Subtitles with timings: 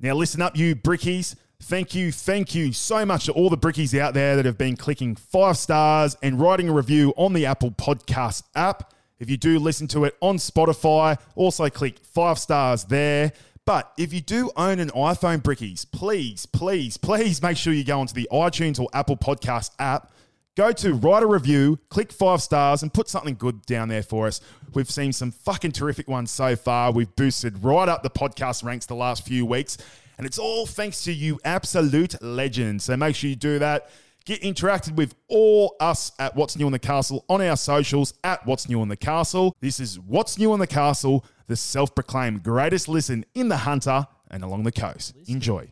[0.00, 1.34] Now, listen up, you brickies.
[1.60, 4.76] Thank you, thank you so much to all the brickies out there that have been
[4.76, 8.94] clicking five stars and writing a review on the Apple Podcast app.
[9.18, 13.32] If you do listen to it on Spotify, also click five stars there.
[13.64, 18.00] But if you do own an iPhone brickies, please, please, please make sure you go
[18.00, 20.12] onto the iTunes or Apple Podcast app.
[20.58, 24.26] Go to write a review, click five stars, and put something good down there for
[24.26, 24.40] us.
[24.74, 26.90] We've seen some fucking terrific ones so far.
[26.90, 29.78] We've boosted right up the podcast ranks the last few weeks,
[30.16, 32.82] and it's all thanks to you, absolute legends.
[32.82, 33.88] So make sure you do that.
[34.24, 38.44] Get interacted with all us at What's New in the Castle on our socials at
[38.44, 39.54] What's New in the Castle.
[39.60, 44.08] This is What's New in the Castle, the self proclaimed greatest listen in the Hunter
[44.28, 45.14] and along the coast.
[45.28, 45.68] Enjoy.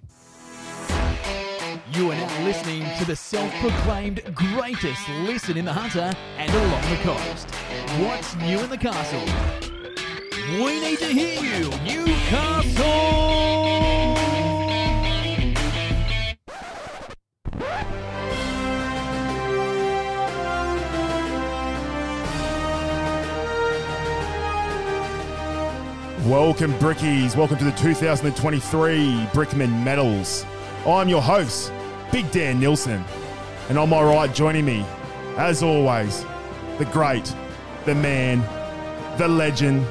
[1.96, 6.96] You are now listening to the self-proclaimed greatest listen in the Hunter and along the
[6.96, 7.50] coast.
[8.00, 9.22] What's new in the castle?
[10.62, 12.84] We need to hear you, Newcastle!
[26.30, 27.34] Welcome, Brickies.
[27.34, 30.44] Welcome to the 2023 Brickman Medals.
[30.86, 31.72] I'm your host,
[32.12, 33.04] Big Dan Nilsson.
[33.68, 34.84] And on my right, joining me,
[35.36, 36.24] as always,
[36.78, 37.34] the great,
[37.84, 38.40] the man,
[39.18, 39.84] the legend,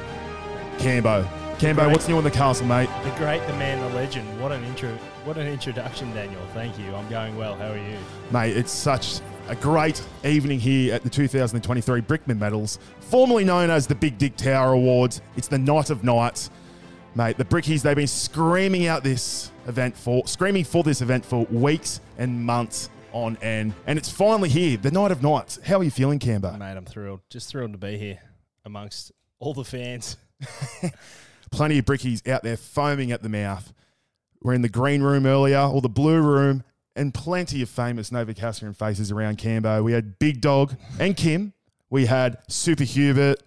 [0.78, 1.26] Cambo.
[1.58, 1.92] Cambo, great.
[1.92, 2.88] what's new in the castle, mate?
[3.02, 4.40] The great, the man, the legend.
[4.40, 4.90] What an intro!
[5.24, 6.40] What an introduction, Daniel.
[6.54, 6.94] Thank you.
[6.94, 7.56] I'm going well.
[7.56, 7.96] How are you?
[8.30, 13.86] Mate, it's such a great evening here at the 2023 Brickman Medals, formerly known as
[13.86, 15.20] the Big Dick Tower Awards.
[15.36, 16.50] It's the night of nights.
[17.16, 21.46] Mate, the Brickies, they've been screaming out this event for, screaming for this event for
[21.46, 23.72] weeks and months on end.
[23.86, 25.58] And it's finally here, the night of nights.
[25.64, 26.58] How are you feeling, Cambo?
[26.58, 27.20] Mate, I'm thrilled.
[27.30, 28.18] Just thrilled to be here
[28.66, 30.18] amongst all the fans.
[31.50, 33.72] Plenty of Brickies out there foaming at the mouth.
[34.42, 38.76] We're in the green room earlier, or the blue room, and plenty of famous Novocastrian
[38.76, 39.82] faces around Cambo.
[39.82, 41.54] We had Big Dog and Kim.
[41.88, 43.40] We had Super Hubert.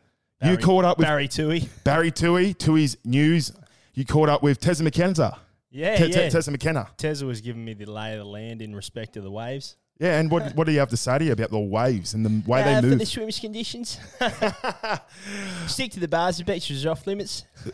[0.44, 1.68] You caught up with Barry Tui.
[1.84, 3.52] Barry Tui, Tui's news.
[3.94, 5.38] You caught up with Tessa McKenna.
[5.72, 6.22] Yeah, Te- yeah.
[6.24, 6.88] Te- Tessa McKenna.
[6.98, 9.76] Tezza was giving me the lay of the land in respect to the waves.
[10.00, 12.26] Yeah, and what, what do you have to say to you about the waves and
[12.26, 13.00] the way Uh, they move?
[13.00, 14.00] the swimmers' conditions,
[15.68, 16.38] stick to the bars.
[16.38, 17.44] The beach is off limits.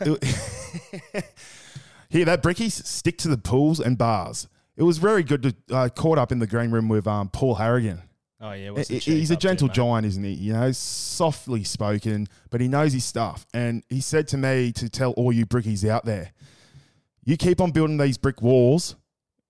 [2.08, 4.48] Here, that brickies stick to the pools and bars.
[4.76, 7.56] It was very good to uh, caught up in the green room with um, Paul
[7.56, 8.02] Harragon.
[8.46, 10.32] Oh yeah, He's a up to, gentle giant, isn't he?
[10.32, 13.44] You know, softly spoken, but he knows his stuff.
[13.52, 16.32] And he said to me to tell all you brickies out there,
[17.24, 18.94] you keep on building these brick walls,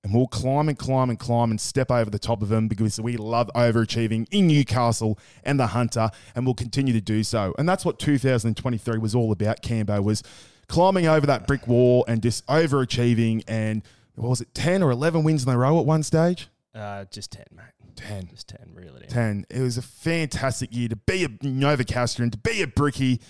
[0.03, 2.99] and we'll climb and climb and climb and step over the top of them because
[2.99, 7.55] we love overachieving in Newcastle and the Hunter, and we'll continue to do so.
[7.59, 9.63] And that's what 2023 was all about.
[9.63, 10.23] Cambo was
[10.69, 13.43] climbing over that brick wall and just overachieving.
[13.47, 13.83] And
[14.15, 16.49] what was it, 10 or 11 wins in a row at one stage?
[16.77, 17.65] Uh, just ten, mate.
[17.97, 18.29] 10.
[18.29, 19.01] Just ten, really.
[19.07, 19.45] Ten.
[19.49, 19.59] 10.
[19.59, 23.21] It was a fantastic year to be a Novocastrian, to be a Bricky,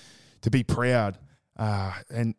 [0.42, 1.18] to be proud.
[1.56, 2.34] Uh, and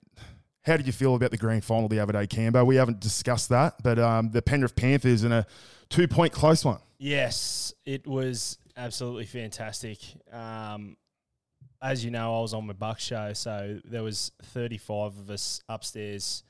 [0.64, 2.66] how did you feel about the grand final the other day, Cambo?
[2.66, 5.48] We haven't discussed that, but um, the Penrith Panthers in a
[5.90, 6.80] two point close one.
[7.00, 10.00] Yes, it was absolutely fantastic.
[10.32, 10.98] Um,
[11.82, 15.62] as you know, I was on my Buck show, so there was 35 of us
[15.70, 16.44] upstairs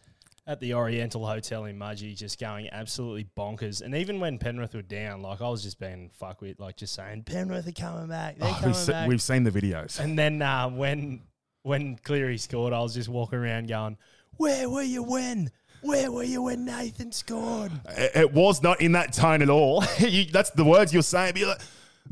[0.48, 3.82] at the Oriental Hotel in Mudgee, just going absolutely bonkers.
[3.82, 6.96] And even when Penrith were down, like I was just being fuck with, like just
[6.96, 9.08] saying Penrith are coming back, they're Oh, coming we've, se- back.
[9.10, 10.00] we've seen the videos.
[10.00, 11.22] and then uh, when
[11.64, 13.98] when Cleary scored, I was just walking around going,
[14.38, 15.52] "Where were you when?
[15.82, 19.84] Where were you when Nathan scored?" It, it was not in that tone at all.
[20.00, 21.34] you, that's the words you're saying.
[21.34, 21.60] Be like,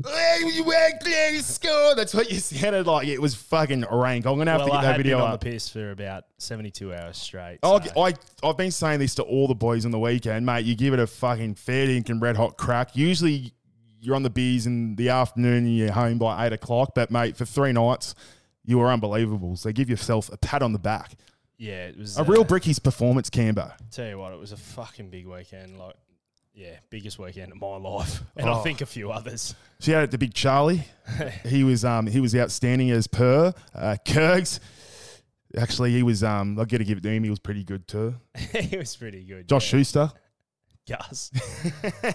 [0.04, 1.98] "Hey, you went there, you scored.
[1.98, 3.08] That's what you sounded like.
[3.08, 4.26] It was fucking rank.
[4.26, 5.40] I'm going to have Well, to I get that had video been on up.
[5.40, 7.58] the piss for about 72 hours straight.
[7.62, 10.64] I'll so- I, I've been saying this to all the boys on the weekend, mate.
[10.64, 12.94] You give it a fucking fair dinkum red hot crack.
[12.96, 13.52] Usually
[14.00, 16.92] you're on the beers in the afternoon and you're home by eight o'clock.
[16.94, 18.14] But, mate, for three nights,
[18.64, 19.56] you were unbelievable.
[19.56, 21.12] So give yourself a pat on the back.
[21.58, 23.72] Yeah, it was A uh, real Bricky's performance, Cambo.
[23.90, 25.78] Tell you what, it was a fucking big weekend.
[25.78, 25.94] Like,
[26.56, 28.62] yeah, biggest weekend of my life, and I Oh.
[28.62, 29.54] think a few others.
[29.80, 30.82] Shout out to Big Charlie.
[31.44, 33.54] he was um he was outstanding as per.
[33.74, 34.58] Uh, Kurgs.
[35.56, 37.22] Actually, he was um I've got to give it to him.
[37.24, 38.14] He was pretty good too.
[38.52, 39.48] he was pretty good.
[39.48, 39.78] Josh yeah.
[39.78, 40.12] Schuster.
[40.88, 41.30] Gus.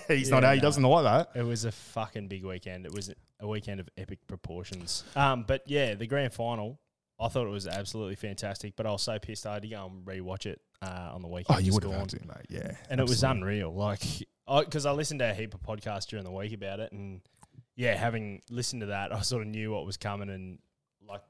[0.07, 0.49] He's Yeah, not.
[0.53, 0.61] He no.
[0.61, 1.39] doesn't like that.
[1.39, 2.85] It was a fucking big weekend.
[2.85, 5.03] It was a weekend of epic proportions.
[5.15, 6.79] Um, but yeah, the grand final.
[7.21, 9.85] I thought it was absolutely fantastic, but I was so pissed I had to go
[9.85, 11.57] and rewatch it uh, on the weekend.
[11.57, 12.47] Oh, you would have had to, mate.
[12.49, 13.73] Yeah, and it was unreal.
[13.73, 14.01] Like,
[14.47, 17.21] because I, listened to a heap of podcasts during the week about it, and
[17.75, 20.59] yeah, having listened to that, I sort of knew what was coming, and
[21.07, 21.21] like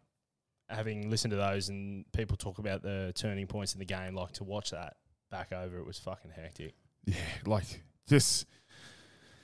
[0.69, 4.31] having listened to those and people talk about the turning points in the game, like
[4.33, 4.95] to watch that
[5.29, 6.73] back over, it was fucking hectic.
[7.05, 7.15] Yeah,
[7.45, 8.45] like just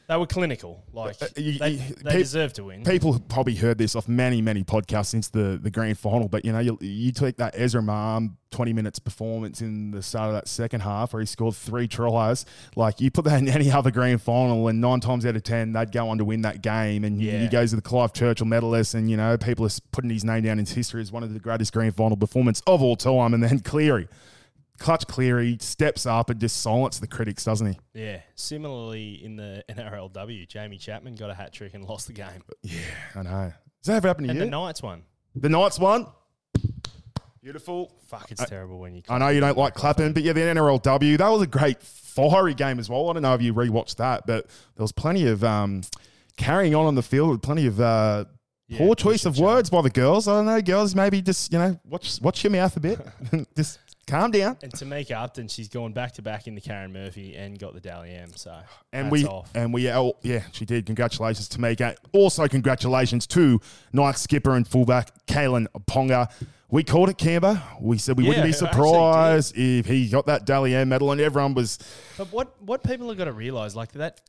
[0.08, 0.86] They were clinical.
[0.94, 2.84] Like Uh, you- they, you- they pe- deserve to win.
[2.86, 6.30] people have probably heard this off many, many podcasts since the, the grand final.
[6.30, 10.30] But you know, you, you take that Ezra Mam twenty minutes performance in the start
[10.30, 12.46] of that second half, where he scored three tries.
[12.78, 15.74] Like you put that in any other grand final, and nine times out of ten,
[15.74, 17.04] they'd go on to win that game.
[17.04, 17.40] And Yeah.
[17.40, 20.44] he goes to the Clive Churchill medalist, and you know, people are putting his name
[20.44, 23.34] down in history as one of the greatest grand final performance of all time.
[23.34, 24.08] And then Cleary.
[24.78, 27.80] Clutch Cleary steps up and just silences the critics, doesn't he?
[27.94, 28.22] yeah.
[28.36, 32.44] Similarly, in the NRLW, Jamie Chapman got a hat trick and lost the game.
[32.64, 32.80] Yeah,
[33.16, 33.54] I know.
[33.82, 34.46] Does that ever happen to And you?
[34.46, 35.04] the Knights won.
[35.36, 36.08] the Knights won.
[37.42, 37.94] Beautiful.
[38.08, 39.04] Fuck, it's terrible when you.
[39.08, 42.54] I know you don't like clapping, but yeah, the NRLW, that was a great fiery
[42.54, 43.10] game as well.
[43.10, 45.82] I don't know if you rewatched that, but there was plenty of um,
[46.36, 48.26] carrying on on the field with plenty of uh,
[48.68, 49.46] Yeah, poor push choice and of shove.
[49.46, 50.28] words by the girls.
[50.28, 53.00] I don't know, girls, maybe just, you know, watch watch your mouth a bit.
[53.56, 54.58] just calm down.
[54.64, 57.80] And Tamika Upton, she's gone back to back in the Karyn Murphy and got the
[57.82, 58.32] Dally M.
[58.36, 58.58] So
[58.92, 59.52] And we off.
[59.54, 60.86] and we oh, yeah, she did.
[60.86, 61.96] Congratulations to Mika.
[62.14, 63.60] Also, congratulations to
[63.94, 66.32] Knights skipper and fullback Kalyn Ponga.
[66.70, 67.64] We called it Canberra.
[67.80, 68.52] We said we Yeah, wouldn't be
[68.92, 71.78] surprised if he got that Dally M medal, and everyone was
[72.18, 74.22] But what what people have got to realize, like that,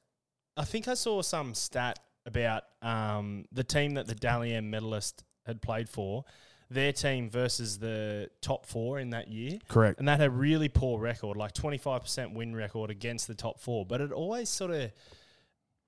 [0.56, 5.24] I think I saw some stat about um, the team that the Dally M medalist
[5.46, 6.24] had played for,
[6.70, 9.98] their team versus the top four in that year, correct.
[9.98, 13.34] and that had a really poor record, like twenty five percent win record against the
[13.34, 13.86] top four.
[13.86, 14.92] But it always sort of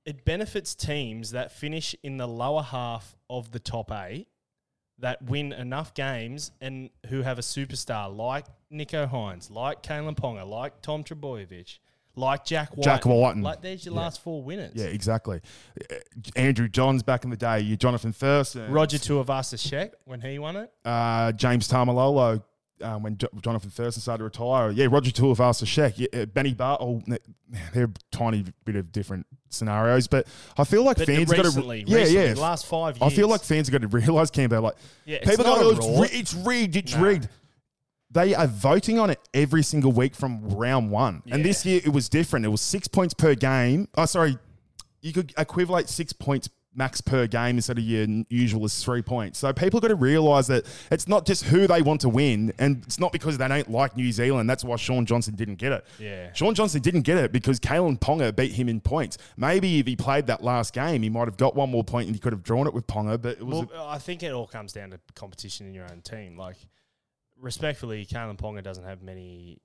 [0.06, 4.29] it benefits teams that finish in the lower half of the top eight
[4.99, 10.47] that win enough games and who have a superstar like Nicho Hynes, like Kalyn Ponga,
[10.47, 11.79] like Tom Trbojevic,
[12.17, 12.85] like Jack White.
[12.85, 13.43] Jack Wighton.
[13.43, 14.01] Like there's your Yeah.
[14.01, 14.73] last four winners.
[14.75, 15.41] Yeah, exactly.
[15.91, 15.95] Uh,
[16.37, 20.57] Andrew Johns back in the day, you Johnathan Thurston, Roger Tuivasa Sheck when he won
[20.57, 20.73] it.
[20.85, 22.43] uh, James Tamalolo.
[22.83, 26.55] Um, when Jo- Johnathan Thurston started to retire, yeah, Roger Tuivasa Sheck, yeah, uh, Benny
[26.55, 27.03] Bar, oh,
[27.75, 30.27] they're a tiny bit of different scenarios, but
[30.57, 33.12] I feel like But fans got to, yeah, recently, yeah, the last five years.
[33.12, 35.87] I feel like fans have got to realise, Campbell, like yeah, people go, oh, it's,
[35.87, 37.29] raw- ri- it's rigged, it's rigged.
[38.11, 41.23] They are voting on it every single week from round one.
[41.31, 42.45] And this year it was different.
[42.45, 43.89] It was six points per game.
[43.97, 44.39] Oh, sorry.
[45.01, 49.39] You could equivalent six points max per game instead of your usual is three points.
[49.39, 52.83] So people got to realise that it's not just who they want to win, and
[52.85, 54.49] it's not because they don't like New Zealand.
[54.49, 55.85] That's why Shaun Johnson didn't get it.
[55.99, 56.33] Yeah.
[56.33, 59.19] Shaun Johnson didn't get it because Kalyn Ponga beat him in points.
[59.37, 62.15] Maybe if he played that last game, he might have got one more point and
[62.15, 63.21] he could have drawn it with Ponga.
[63.21, 66.03] But it was Well, I think it all comes down to competition in your own
[66.03, 66.37] team.
[66.37, 66.57] Like,
[67.40, 69.58] respectfully, Kalyn Ponga doesn't have many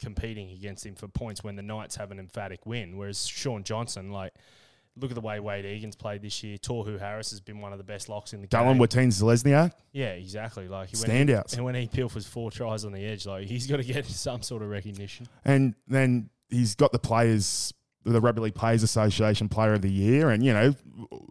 [0.00, 2.96] competing against him for points when the Knights have an emphatic win.
[2.96, 4.32] Whereas Shaun Johnson, like,
[4.96, 6.56] look at the way Wayde Egan's played this year.
[6.58, 8.82] Tohu Harris has been one of the best locks in the Dallin game.
[8.82, 9.72] Wateen Zelezniak.
[9.92, 10.68] yeah, exactly.
[10.68, 11.54] Like Standouts.
[11.54, 14.42] and when he pilfers four tries on the edge, like he's got to get some
[14.42, 15.26] sort of recognition.
[15.44, 17.72] And then he's got the players,
[18.04, 20.74] the Rugby League Players Association Player of the Year, and you know,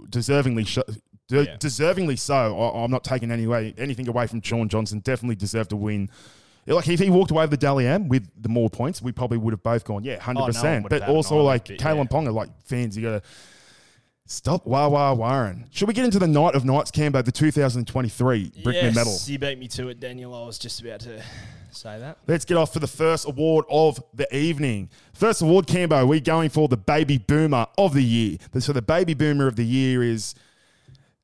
[0.09, 0.79] deservingly, sh-
[1.27, 1.57] de- Yeah.
[1.57, 2.57] deservingly so.
[2.59, 4.99] I, I'm not taking any way, anything away from Shaun Johnson.
[4.99, 6.09] Definitely deserved to win.
[6.65, 9.37] Like if he walked away with the Dally M with the more points, we probably
[9.37, 10.89] would have both gone, yeah, hundred Oh, no percent.
[10.89, 12.03] But also like Kalyn yeah.
[12.03, 13.29] Ponga, like fans, you got to.
[14.29, 15.67] Stop wah wah Warren.
[15.71, 19.17] Should we get into the night of nights, Cambo, the 2023 Brickman yes, Medal?
[19.27, 20.35] you beat me to it, Daniel.
[20.35, 21.23] I was just about to
[21.71, 22.17] say that.
[22.27, 24.89] Let's get off for the first award of the evening.
[25.13, 28.37] First award, Cambo, we're going for the baby boomer of the year.
[28.59, 30.35] So the baby boomer of the year is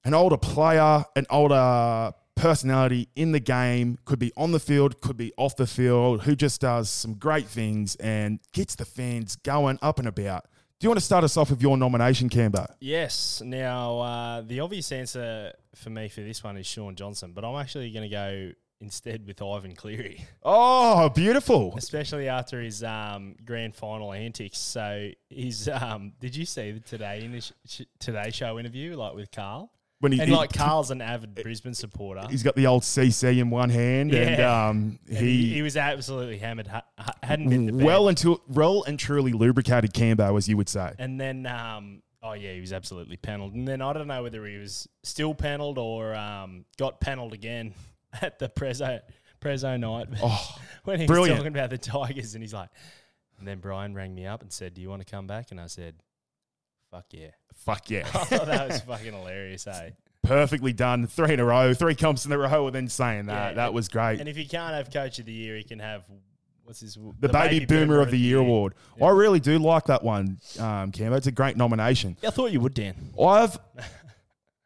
[0.05, 5.17] an older player, an older personality in the game, could be on the field, could
[5.17, 9.77] be off the field, who just does some great things and gets the fans going
[9.81, 10.45] up and about.
[10.79, 12.67] Do you want to start us off with your nomination, Cambo?
[12.81, 13.41] Yes.
[13.45, 17.55] Now, uh, the obvious answer for me for this one is Shaun Johnson, but I'm
[17.55, 21.73] actually going to go instead with Ivan Cleary, Oh, beautiful.
[21.77, 24.57] especially after his um, grand final antics.
[24.57, 29.13] So, he's um, did you see the today in the sh- Today Show interview, like
[29.15, 29.71] with Karl?
[30.03, 32.27] When he, And he- like Karl's an avid Brisbane supporter.
[32.29, 36.39] he's got the old CC in one hand, and um, And he, he, was absolutely
[36.39, 36.67] hammered.
[36.67, 40.91] Ha- ha- hadn't been well until well and truly lubricated Cambo, as you would say.
[40.99, 43.53] And then, um, oh yeah, he was absolutely panelled.
[43.53, 47.73] And then I don't know whether he was still panelled or um, got panelled again
[48.21, 48.99] at the Prezzo
[49.39, 51.31] Prezzo night Oh, when he brilliant.
[51.31, 52.33] was talking about the Tigers.
[52.35, 52.69] And he's like,
[53.39, 55.61] and then Brian rang me up and said, "Do you want to come back?" And
[55.61, 55.95] I said,
[56.91, 57.27] "Fuck yeah!"
[57.65, 58.07] Fuck yeah.
[58.13, 59.91] I that was fucking hilarious, eh?
[60.23, 61.07] Perfectly done.
[61.07, 63.49] Three in a row, three comps in a row, and then saying that.
[63.49, 64.19] Yeah, that was great.
[64.19, 66.05] And if he can't have Coach of the Year, he can have
[66.63, 68.73] what's his the, Baby, Boomer, of the Year award.
[69.01, 71.17] I really do like that one, um, Cambo.
[71.17, 72.17] It's a great nomination.
[72.25, 72.95] I thought you would, Dan.
[73.21, 73.57] I've.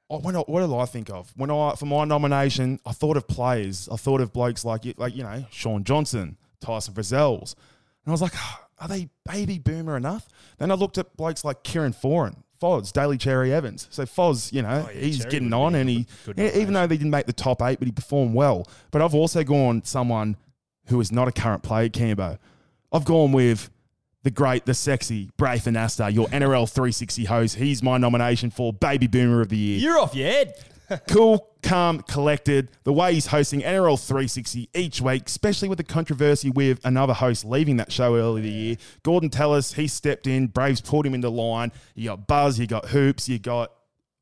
[0.09, 2.79] Oh, when I, what did I think of when I for my nomination?
[2.85, 3.89] I thought of players.
[3.91, 7.57] I thought of blokes like you- like you know Shaun Johnson, Tyson Frizell's.
[8.05, 10.29] And I was like, "Oh, are they baby boomer enough?
[10.59, 13.87] Then I looked at blokes like Kieran Foran, Foz, Daly Cherry Evans.
[13.91, 16.87] So Foz, you know, Oh, yeah, he's Cherry getting on and he, yeah, even though
[16.87, 18.67] they didn't make the top eight, but he performed well.
[18.91, 20.35] But I've also gone someone
[20.87, 22.37] who is not a current player Cambo.
[22.91, 23.69] I've gone with
[24.23, 27.55] the great, the sexy Braith Anasta, your NRL 360 host.
[27.55, 30.55] He's my nomination for Baby Boomer of the Year You're off your head.
[31.09, 32.69] Cool, calm, collected.
[32.83, 37.43] The way he's hosting NRL 360 each week, especially with the controversy with another host
[37.43, 38.75] leaving that show earlier the year.
[39.03, 40.47] Gorden Tallis, he stepped in.
[40.47, 41.71] Braves pulled him into line.
[41.95, 43.71] You got Buzz, you got Hoops, you got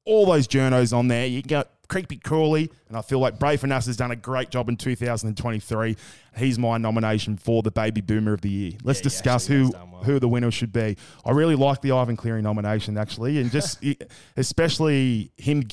[0.06, 1.26] all those journos on there.
[1.26, 4.70] You got Creepy Crawley, and I feel like Brave Nas has done a great job
[4.70, 5.96] in 2023.
[6.38, 8.72] He's my nomination for the Baby Boomer of the Year.
[8.84, 10.04] Let's he discuss who well.
[10.04, 10.98] who the winner should be.
[11.24, 13.84] I really like the Ivan Cleary nomination actually, and just
[14.38, 15.64] especially him,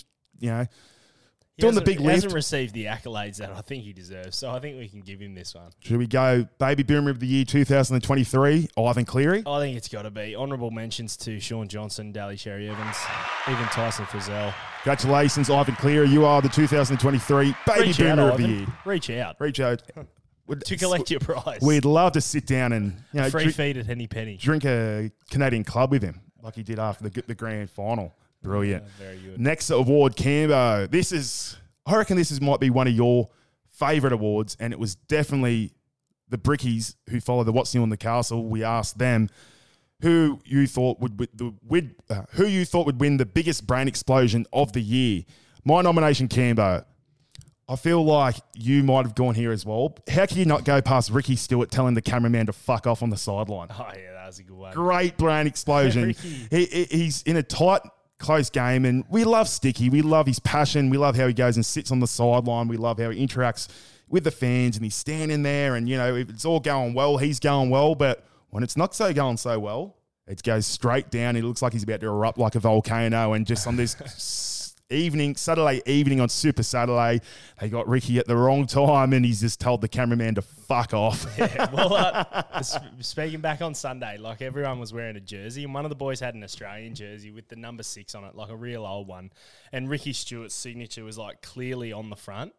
[0.43, 0.67] you know,
[1.57, 4.37] He doing the big he hasn't received the accolades that I think he deserves.
[4.37, 5.71] So I think we can give him this one.
[5.81, 9.43] Should we go Baby Boomer of the Year 2023, Ivan Cleary?
[9.47, 12.97] I think it's got to be honourable mentions to Shaun Johnson, Daly Cherry Evans,
[13.49, 14.53] even Tyson Frizell.
[14.83, 16.09] Congratulations, Ivan Cleary.
[16.09, 18.67] You are the 2023 Baby Reach out, Boomer of the Year.
[18.85, 19.83] Reach out Reach out.
[20.67, 21.61] To collect your prize.
[21.63, 24.37] We'd love to sit down and you know, Free drink, feed at Henny Penny.
[24.37, 28.13] drink a Canadian club with him, like he did after the, the grand final.
[28.43, 28.85] Brilliant.
[28.99, 29.41] Very good.
[29.41, 30.91] Next award, Cambo.
[30.91, 31.57] This is,
[31.87, 33.29] I reckon this is might be one of your
[33.71, 35.73] favourite awards, and it was definitely
[36.29, 38.45] the Brickies who follow the What's New in the Castle.
[38.47, 39.29] We asked them
[40.01, 41.29] who you thought would,
[41.69, 45.23] would uh, who you thought would win the biggest brain explosion of the year.
[45.65, 46.85] My nomination, Cambo.
[47.69, 49.95] I feel like you might have gone here as well.
[50.11, 53.09] How can you not go past Ricky Stuart telling the cameraman to fuck off on
[53.11, 53.69] the sideline?
[53.71, 54.75] Oh yeah, that was a good one.
[54.75, 56.03] great brain explosion.
[56.09, 56.49] Ricky.
[56.51, 57.83] he, he- he's in a tight,
[58.23, 59.91] close game, and we love Sticky.
[59.91, 60.89] We love his passion.
[60.89, 62.69] We love how he goes and sits on the sideline.
[62.69, 63.69] We love how he interacts
[64.09, 65.75] with the fans, and he's standing there.
[65.75, 67.95] And you know, if it's all going well, he's going well.
[67.95, 71.35] But when it's not so going so well, it goes straight down.
[71.35, 73.33] He looks like he's about to erupt like a volcano.
[73.33, 73.97] And just on this.
[74.93, 77.21] Evening, Saturday evening on Super Saturday,
[77.61, 80.95] they got Ricky at the wrong time, and he's just told the cameraman to fuck
[80.95, 81.27] off.
[81.39, 82.63] Yeah, well, uh,
[83.01, 86.21] speaking back on Sunday, like everyone was wearing a jersey, and one of the boys
[86.21, 89.33] had an Australian jersey with the number six on it, like a real old one.
[89.73, 92.53] And Ricky Stuart's signature was like clearly on the front.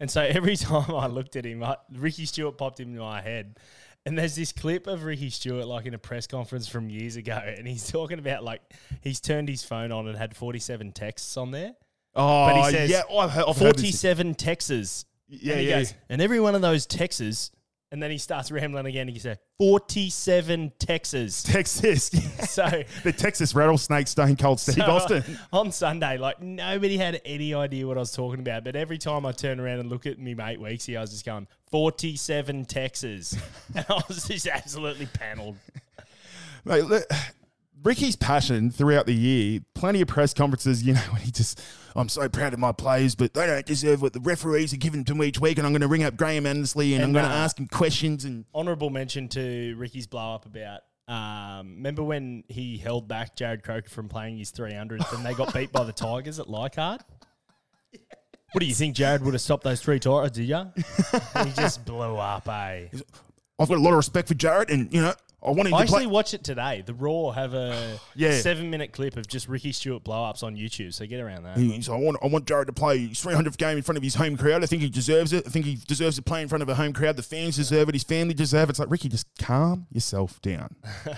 [0.00, 3.58] And so every time I looked at him, I, Ricky Stuart popped into my head.
[4.06, 7.38] And there's this clip of Ricky Stuart, like in a press conference from years ago,
[7.44, 8.62] and he's talking about like
[9.02, 11.74] he's turned his phone on and had 47 texts on there.
[12.14, 15.04] Oh, But he says yeah, I've heard, I've 47 texts.
[15.28, 15.78] Yeah, and he yeah.
[15.78, 17.50] goes, and every one of those texts,
[17.92, 19.08] and then he starts rambling again.
[19.08, 21.42] And He said, 47 texts.
[21.42, 22.10] Texas.
[22.50, 22.66] so,
[23.02, 25.38] the Texas Rattlesnake Stone Cold Steve so uh, Austin.
[25.52, 28.64] on Sunday, like nobody had any idea what I was talking about.
[28.64, 31.24] But every time I turn around and look at me mate Weeksy, I was just
[31.24, 33.36] going, 47 Texas.
[33.74, 35.56] and I was just absolutely panelled.
[36.64, 37.04] Mate, look,
[37.82, 41.60] Ricky's passion throughout the year, plenty of press conferences, you know, when he just,
[41.96, 45.04] I'm so proud of my players, but they don't deserve what the referees are giving
[45.04, 47.24] to them each week, and I'm going to ring up Graham Annesley and, I'm going
[47.24, 48.24] to uh, ask him questions.
[48.24, 50.80] And Honourable mention to Ricky's blow up about.
[51.08, 55.52] Um, remember when he held back Jarrod Croker from playing his 300th and they got
[55.52, 57.02] beat by the Tigers at Leichhardt?
[58.52, 60.72] What do you think Jarrod would have stopped those three Tigers, did you?
[61.44, 62.86] he just blew up, eh?
[63.60, 65.78] I've got a lot of respect for Jared, and, you know, I want him I
[65.78, 66.06] to actually play.
[66.08, 66.82] watched it today.
[66.84, 68.38] The Raw have a Yeah.
[68.40, 71.56] seven minute clip of just Ricky Stuart blow ups on YouTube, so get around that.
[71.56, 74.02] He- So I want, I want Jarrod to play his 300th game in front of
[74.02, 74.62] his home crowd.
[74.62, 75.46] I think he deserves it.
[75.46, 77.16] I think he deserves to play in front of a home crowd.
[77.16, 77.94] The fans deserve it.
[77.94, 78.72] His family deserve it.
[78.72, 80.76] It's like Ricky, just calm yourself down.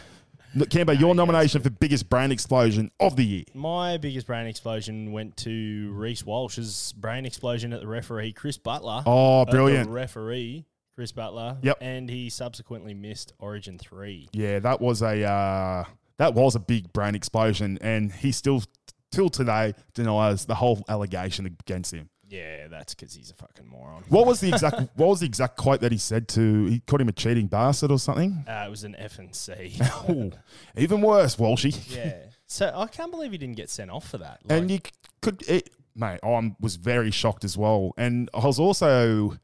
[0.54, 3.44] Look, Cambo, your nomination for biggest brain explosion of the year.
[3.54, 9.02] My biggest brain explosion went to Reece Walsh's brain explosion at the referee, Chris Butler.
[9.06, 9.88] Oh, the brilliant.
[9.88, 11.58] referee, Chris Butler.
[11.62, 11.78] Yep.
[11.80, 14.28] And he subsequently missed Origin 3.
[14.32, 15.84] Yeah, that was a uh,
[16.18, 18.62] that was a big brain explosion, and he still
[19.10, 22.08] till today denies the whole allegation against him.
[22.28, 24.04] Yeah, that's because he's a fucking moron.
[24.08, 26.64] What was the exact What was the exact quote that he said to?
[26.66, 28.44] He called him a cheating bastard or something.
[28.48, 29.78] Uh, it was an F and C.
[30.08, 30.32] Ooh,
[30.76, 31.94] even worse, Walshy.
[31.94, 32.24] yeah.
[32.46, 34.40] So I can't believe he didn't get sent off for that.
[34.48, 34.80] And you
[35.20, 37.92] could, it, mate, I was very shocked as well.
[37.96, 39.38] And I was also,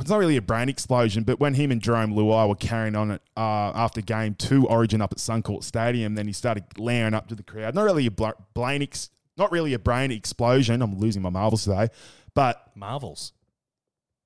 [0.00, 3.12] it's not really a brain explosion, but when him and Jarome Luai were carrying on
[3.12, 7.28] it uh, after game two Origin up at Suncorp Stadium, then he started layering up
[7.28, 7.74] to the crowd.
[7.74, 10.82] Not really a bla- brain, ex- not really a brain explosion.
[10.82, 11.88] I'm losing my marbles today,
[12.34, 13.32] but Marvels.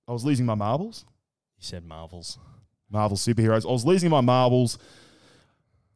[0.09, 1.05] I was losing my marbles.
[1.57, 2.39] He said Marvels.
[2.91, 3.67] Marvel superheroes.
[3.69, 4.79] I was losing my marbles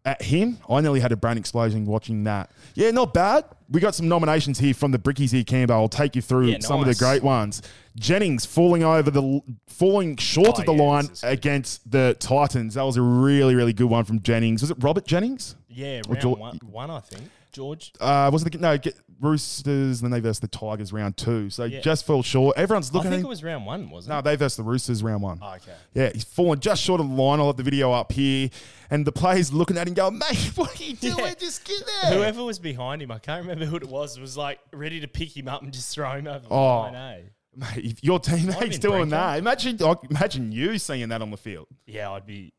[0.05, 0.59] at him.
[0.69, 2.51] I nearly had a brain explosion watching that.
[2.75, 3.45] Yeah, not bad.
[3.71, 5.73] We got some nominations here from the Brickies here, Cambo.
[5.73, 7.61] I'll take you through Yeah, some of the great ones.
[7.97, 11.33] Jennings falling over the falling short Oh, of the yeah, line this is good.
[11.33, 12.75] against the Titans.
[12.75, 14.63] That was a really, really good one from Jennings.
[14.63, 15.57] Was it Robert Jennings?
[15.69, 17.25] Yeah, round one, one, I think.
[17.53, 17.93] George.
[18.01, 20.01] Uh, was it the, no get Roosters?
[20.01, 21.51] Then they versed the Tigers round two.
[21.51, 21.81] So Yeah.
[21.81, 22.57] just fell short.
[22.57, 23.09] Everyone's looking.
[23.09, 24.25] I think at it was round one, wasn't no, it?
[24.25, 25.39] No, they versed the Roosters round one.
[25.43, 25.73] Oh, okay.
[25.95, 27.41] Yeah, he's fallen just short of the line.
[27.41, 28.51] I'll have the video up here.
[28.91, 31.19] And the players looking at him going, mate, what are you doing?
[31.19, 31.35] Yeah.
[31.35, 32.15] Just get there.
[32.15, 35.37] Whoever was behind him, I can't remember who it was, was like ready to pick
[35.37, 36.79] him up and just throw him over the Oh.
[36.81, 37.21] line, eh?
[37.57, 41.67] Mate, if your teammate's doing that, imagine like, imagine you seeing that on the field.
[41.87, 42.53] Yeah, I'd be.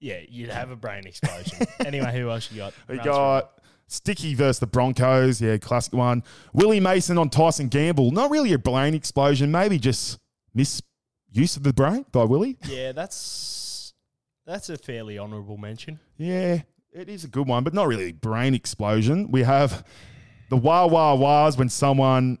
[0.00, 1.66] Yeah, you'd have a brain explosion.
[1.84, 2.72] anyway, who else you got?
[2.88, 3.59] We Run got
[3.90, 5.40] Sticky versus the Broncos.
[5.40, 6.22] Yeah, classic one.
[6.52, 8.12] Willie Mason on Tyson Gamble.
[8.12, 10.18] Not really a brain explosion, maybe just
[10.54, 12.56] misuse of the brain by Willie.
[12.66, 13.92] Yeah, that's
[14.46, 15.98] that's a fairly honourable mention.
[16.16, 19.30] Yeah, it is a good one, but not really a brain explosion.
[19.32, 19.84] We have
[20.50, 22.38] the wah wah wahs when someone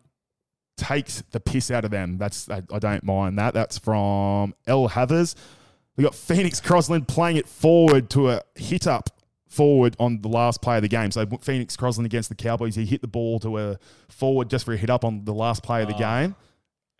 [0.76, 2.16] takes the piss out of them.
[2.16, 3.54] That's I, I don't mind that.
[3.54, 5.34] That's from El Havers.
[5.96, 9.10] We got Phoenix Crosland playing it forward to a hit up
[9.50, 11.10] forward on the last play of the game.
[11.10, 13.78] So Phoenix Crosland against the Cowboys, he hit the ball to a
[14.08, 15.98] forward just for a hit up on the last play of the Oh.
[15.98, 16.36] game.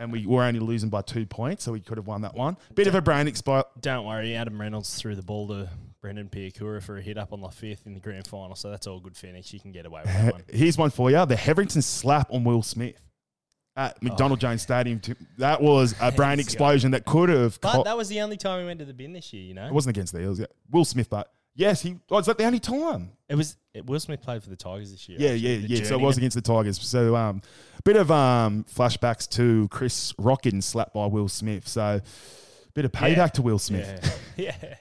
[0.00, 2.56] And we were only losing by two points, so we could have won that one.
[2.74, 5.68] Bit of a brain expo- Don't worry, Adam Reynolds threw the ball to
[6.00, 8.86] Brendan Piakura for a hit up on the fifth in the grand final, so that's
[8.86, 9.52] all good Phoenix.
[9.52, 10.42] You can get away with that one.
[10.48, 12.98] Here's one for you: the Hetherington slap on Will Smith
[13.76, 13.98] at oh.
[14.00, 15.02] McDonald Jones Stadium.
[15.36, 17.60] That was a brain explosion that could have.
[17.60, 19.52] But co- that was the only time we went to the bin this year, you
[19.54, 19.66] know?
[19.66, 20.40] it wasn't against the Eels.
[20.40, 20.46] Yeah.
[20.70, 23.12] Will Smith, but yes, he was that the only time.
[23.28, 25.18] It was it, Will Smith played for the Tigers this year.
[25.20, 25.84] Yeah, actually, yeah, yeah.
[25.84, 26.80] So it was against the Tigers.
[26.80, 27.42] So um,
[27.84, 31.68] bit of um flashbacks to Chris Rock getting slapped by Will Smith.
[31.68, 32.00] So
[32.74, 33.26] bit of payback Yeah.
[33.28, 34.20] to Will Smith.
[34.36, 34.54] Yeah.
[34.62, 34.74] yeah.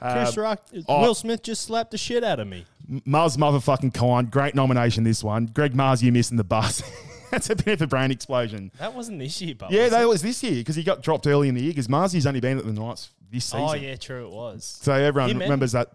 [0.00, 1.02] Chris uh, Rock, oh.
[1.02, 2.64] Will Smith just slapped the shit out of me.
[3.04, 4.30] Mars motherfucking kind.
[4.30, 5.04] Great nomination.
[5.04, 5.46] This one.
[5.46, 6.82] Greg Mars, you missing the bus.
[7.30, 8.70] That's a bit of a brain explosion.
[8.78, 10.08] That wasn't this year, but Yeah, that it?
[10.08, 12.58] was this year because he got dropped early in the year because Marzi's only been
[12.58, 13.68] at the Knights this oh, season.
[13.68, 14.26] Oh yeah, true.
[14.26, 14.78] It was.
[14.82, 15.90] So everyone Him and- remembers that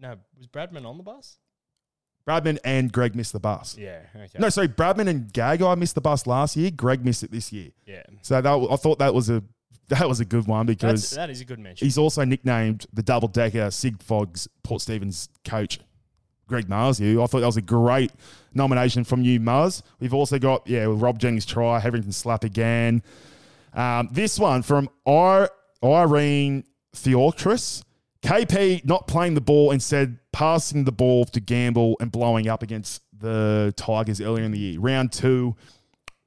[0.00, 1.36] No, was Bradman on the bus?
[2.26, 3.76] Bradman and Greg missed the bus.
[3.76, 3.98] Yeah.
[4.14, 4.38] Okay.
[4.38, 6.70] No, sorry, Bradman and Gagai missed the bus last year.
[6.70, 7.70] Greg missed it this year.
[7.84, 8.04] Yeah.
[8.22, 9.42] So that I thought that was a
[9.98, 11.86] that was a good one because that is a good mention.
[11.86, 15.80] he's also nicknamed the double decker Sig Fogs Port Stephens coach.
[16.48, 17.22] Greg Marzhew.
[17.22, 18.12] I thought that was a great
[18.52, 19.82] nomination from you, Muzz.
[20.00, 23.02] We've also got, yeah, Rob Jennings try, Hetherington slap again.
[23.72, 25.48] Um, this one from Ir-
[25.82, 27.84] Irene Theotris.
[28.22, 33.02] KP not playing the ball, instead passing the ball to Gamble and blowing up against
[33.16, 34.78] the Tigers earlier in the year.
[34.78, 35.56] Round two,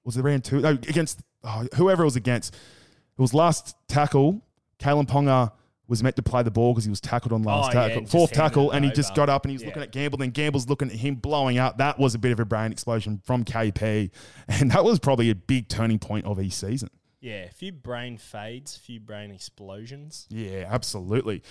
[0.03, 0.59] was it round two?
[0.59, 2.55] No, against oh, whoever it was against.
[3.17, 4.41] It was last tackle.
[4.79, 5.51] Kalyn Ponga
[5.87, 8.01] was meant to play the ball because he was tackled on last Oh, yeah, tackle.
[8.01, 9.17] just Fourth handed tackle, it and he just over.
[9.17, 9.67] got up and he was Yeah.
[9.67, 10.17] looking at Gamble.
[10.17, 11.77] Then Gamble's looking at him blowing up.
[11.77, 14.09] That was a bit of a brain explosion from KP.
[14.47, 16.89] And that was probably a big turning point of his season.
[17.21, 20.27] yeah, a few brain fades, a few brain explosions.
[20.29, 21.41] Yeah, absolutely.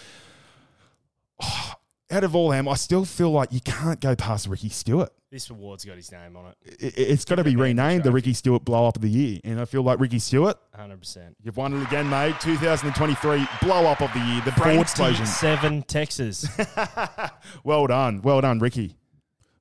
[2.11, 5.13] out of all them, I still feel like you can't go past Ricky Stuart.
[5.35, 8.13] This award's got his name on it, It, it's got to be renamed the.
[8.13, 9.41] Ricky Stuart Blow Up of the Year.
[9.43, 11.35] And I feel like Ricky Stuart, 100%.
[11.43, 12.37] you've won it again, mate.
[12.39, 15.27] 2023 Blow Up of the Year, the brain explosion.
[15.27, 16.47] Seven Texas.
[17.65, 18.23] Well done.
[18.23, 18.95] Well done, Ricky.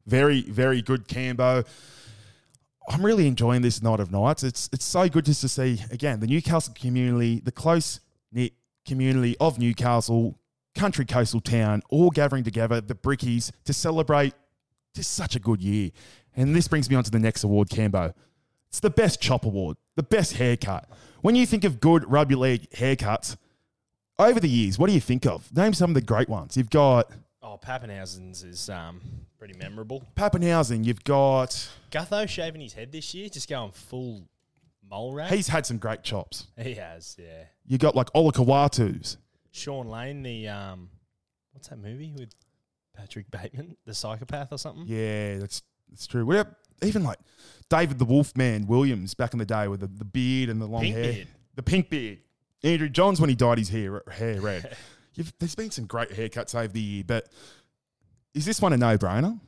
[0.06, 1.66] Very, very good Cambo.
[2.88, 4.44] I'm really enjoying this night of nights.
[4.44, 8.00] It's it's so good just to see again the Newcastle community, the close
[8.32, 8.54] knit
[8.86, 10.38] community of Newcastle,
[10.76, 14.36] country coastal town, all gathering together, the Brickies, to celebrate
[14.94, 15.92] just such a good year.
[16.36, 18.14] And this brings me on to the next award, Cambo.
[18.70, 20.90] It's the best chop award, the best haircut.
[21.22, 23.38] When you think of good rugby league haircuts,
[24.20, 25.56] over the years, what do you think of?
[25.56, 26.56] Name some of the great ones.
[26.58, 29.02] You've got oh, Papenhuyzen's is um,
[29.38, 30.04] pretty memorable.
[30.16, 31.70] Pappenhausen, you've got.
[31.92, 34.28] Gutho shaving his head this year, just going full
[34.90, 35.32] mole rat.
[35.32, 36.48] He's had some great chops.
[36.58, 37.46] he has, yeah.
[37.66, 39.18] You got like Olakau'atu's.
[39.52, 40.90] Shaun Lane, the um,
[41.52, 42.34] what's that movie with
[42.96, 44.86] Patrick Bateman, the psychopath or something?
[44.88, 46.26] Yeah, that's that's true.
[46.26, 46.54] What about
[46.84, 47.20] even like
[47.70, 50.82] David the Wolfman Williams back in the day with the, the beard and the long
[50.82, 51.28] Pink hair, beard.
[51.56, 52.20] the pink beard.
[52.64, 54.76] Andrew Johns when he dyed his hair hair red.
[55.16, 57.28] You've, there's been some great haircuts over the year, but
[58.34, 59.40] is this one a no brainer?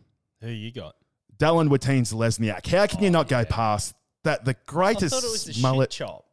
[0.42, 0.96] Who you got?
[1.38, 2.68] Dallin Watine Lesniak.
[2.68, 4.46] How can you Oh, not go past that?
[4.46, 5.90] The greatest thought it was the mullet.
[5.90, 6.25] chop.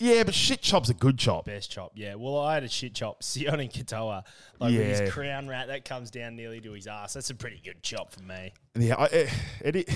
[0.00, 1.44] Yeah, but shit chop's a good chop.
[1.44, 2.14] Best chop, yeah.
[2.16, 3.22] Well, I had a shit chop.
[3.22, 4.24] Sione Katoa,
[4.58, 5.00] like with Yeah.
[5.02, 7.14] his crown rat that comes down nearly to his ass.
[7.14, 8.52] That's a pretty good chop for me.
[8.76, 9.30] Yeah, I, eh,
[9.64, 9.90] it, it,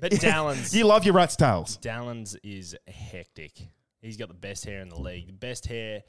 [0.00, 1.76] But Dallin's, you love your rat's tails.
[1.78, 3.52] Dallin's is hectic.
[4.00, 6.02] He's got the best hair in the league, the best hair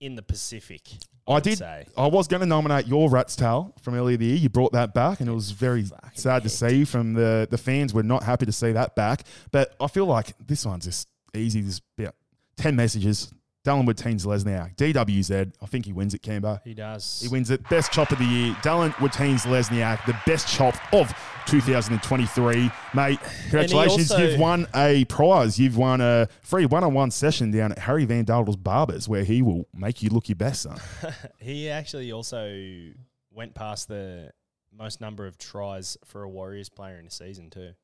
[0.00, 0.82] in the Pacific.
[1.26, 1.58] I I'd did.
[1.58, 1.86] say.
[1.96, 4.36] I was going to nominate your Rats towel from earlier the year.
[4.36, 7.94] You brought that back, and it was very sad to see from the the fans.
[7.94, 9.22] Were not happy to see that back.
[9.52, 11.60] But I feel like this one's just easy.
[11.60, 12.14] There's about
[12.56, 13.32] ten messages.
[13.64, 14.74] Dallin Watene-Zelezniak.
[14.74, 15.52] DWZ.
[15.62, 16.60] I think he wins it, Cambo.
[16.64, 17.20] He does.
[17.22, 17.62] He wins it.
[17.68, 18.54] Best chop of the year.
[18.54, 21.14] Dallin Watene-Zelezniak, the best chop of
[21.46, 22.70] 2023.
[22.92, 24.10] Mate, congratulations.
[24.10, 25.60] also- You've won a prize.
[25.60, 29.22] You've won a free one on one session down at Harry Van Daldel's Barbers where
[29.22, 30.78] he will make you look your best, son.
[31.38, 32.90] He actually also
[33.32, 34.32] went past the
[34.76, 37.74] most number of tries for a Warriors player in a season too.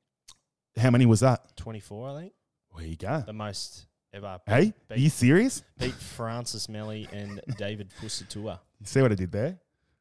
[0.77, 1.57] How many was that?
[1.57, 2.33] Twenty four, I think.
[2.77, 3.23] There you go.
[3.27, 4.41] The most ever.
[4.47, 5.63] Hey, are you serious?
[5.79, 8.59] beat Francis Meli and David Fusitu'a.
[8.81, 9.59] You see what I did there?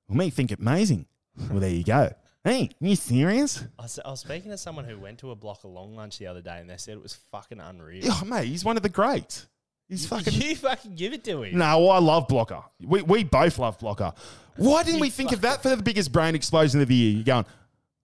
[0.08, 1.06] Well, me think it amazing.
[1.50, 2.12] Well, there you go.
[2.44, 3.64] Hey, are you serious?
[3.78, 6.18] I was, I was speaking to someone who went to a block of long lunch
[6.18, 8.06] the other day, and they said it was fucking unreal.
[8.06, 9.48] Yeah, mate, he's one of the greats.
[9.90, 11.58] He's fucking You fucking give it to him.
[11.58, 12.62] No, I love Blocker.
[12.82, 14.14] We, we both love Blocker.
[14.56, 17.12] Why didn't we think of that for the biggest brain explosion of the year?
[17.16, 17.46] You're going,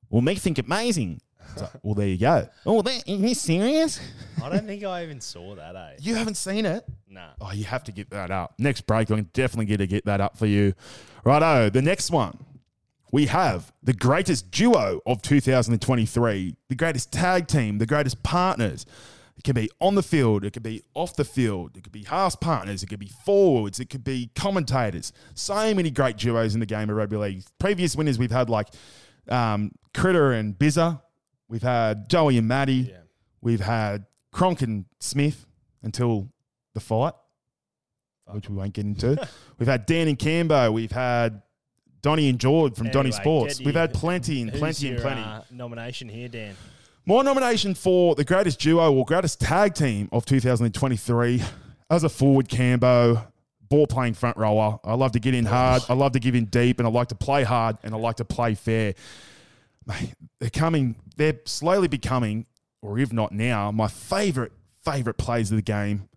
[0.09, 1.21] well, me think amazing.
[1.57, 2.47] Like, well, there you go.
[2.65, 3.99] Oh, that, are you serious?
[4.43, 5.95] I don't think I even saw that, eh?
[6.01, 6.83] You haven't seen it?
[7.09, 7.29] Nah.
[7.39, 8.53] Oh, you have to get that up.
[8.59, 10.73] Next break, I'm definitely going to get that up for you.
[11.23, 12.37] Righto, the next one.
[13.11, 18.85] We have the greatest duo of 2023, the greatest tag team, the greatest partners.
[19.37, 22.03] It can be on the field, it could be off the field, it could be
[22.03, 25.11] half partners, it could be forwards, it could be commentators.
[25.35, 27.43] So many great duos in the game of rugby league.
[27.59, 28.67] Previous winners we've had like
[29.29, 31.01] um, Critter and Bizza,
[31.49, 32.97] we've had Joey and Maddie, Yeah.
[33.41, 35.45] we've had Cronk and Smith
[35.81, 36.27] until
[36.73, 37.13] the fight,
[38.27, 39.25] which we won't get into.
[39.59, 41.41] we've had Dan and Cambo, we've had
[42.01, 43.57] Donny and George from Donny Anyway, Sports.
[43.59, 45.21] get We've had plenty and plenty and plenty.
[45.21, 46.55] uh, nomination here, Dan.
[47.05, 51.41] My nomination for the greatest duo or greatest tag team of 2023
[51.89, 53.25] as a forward Cambo,
[53.69, 54.79] ball playing front rower.
[54.83, 55.83] I love to get in hard.
[55.89, 58.15] I love to give in deep, and I like to play hard and I like
[58.17, 58.93] to play fair.
[59.85, 60.95] Mate, they're coming.
[61.17, 62.45] They're slowly becoming,
[62.83, 64.51] or if not now, my favorite
[64.83, 66.09] favorite plays of the game.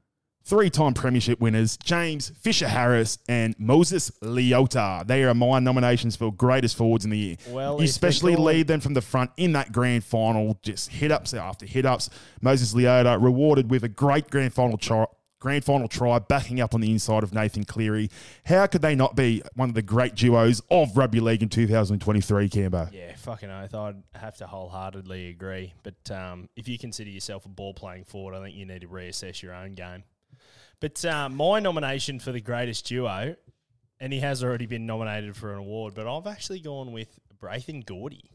[0.44, 5.04] Three-time premiership winners James Fisher Harris and Moses Leota.
[5.04, 7.36] They are my nominations for greatest forwards in the year.
[7.48, 11.34] Well, you especially lead them from the front in that grand final, just hit ups
[11.34, 12.10] after hit ups.
[12.40, 15.06] Moses Leota rewarded with a great grand final try,
[15.38, 18.10] grand final try, backing up on the inside of Nathan Cleary.
[18.44, 22.48] How could they not be one of the great duos of rugby league in 2023,
[22.48, 22.92] Cambo?
[22.92, 23.74] Yeah, fucking oath.
[23.74, 25.74] I'd have to wholeheartedly agree.
[25.82, 28.88] But um, if you consider yourself a ball playing forward, I think you need to
[28.88, 30.04] reassess your own game.
[30.80, 33.36] But uh, my nomination for the greatest duo,
[33.98, 37.68] and he has already been nominated for an award, but I've actually gone with Braith
[37.68, 38.30] and Gordy.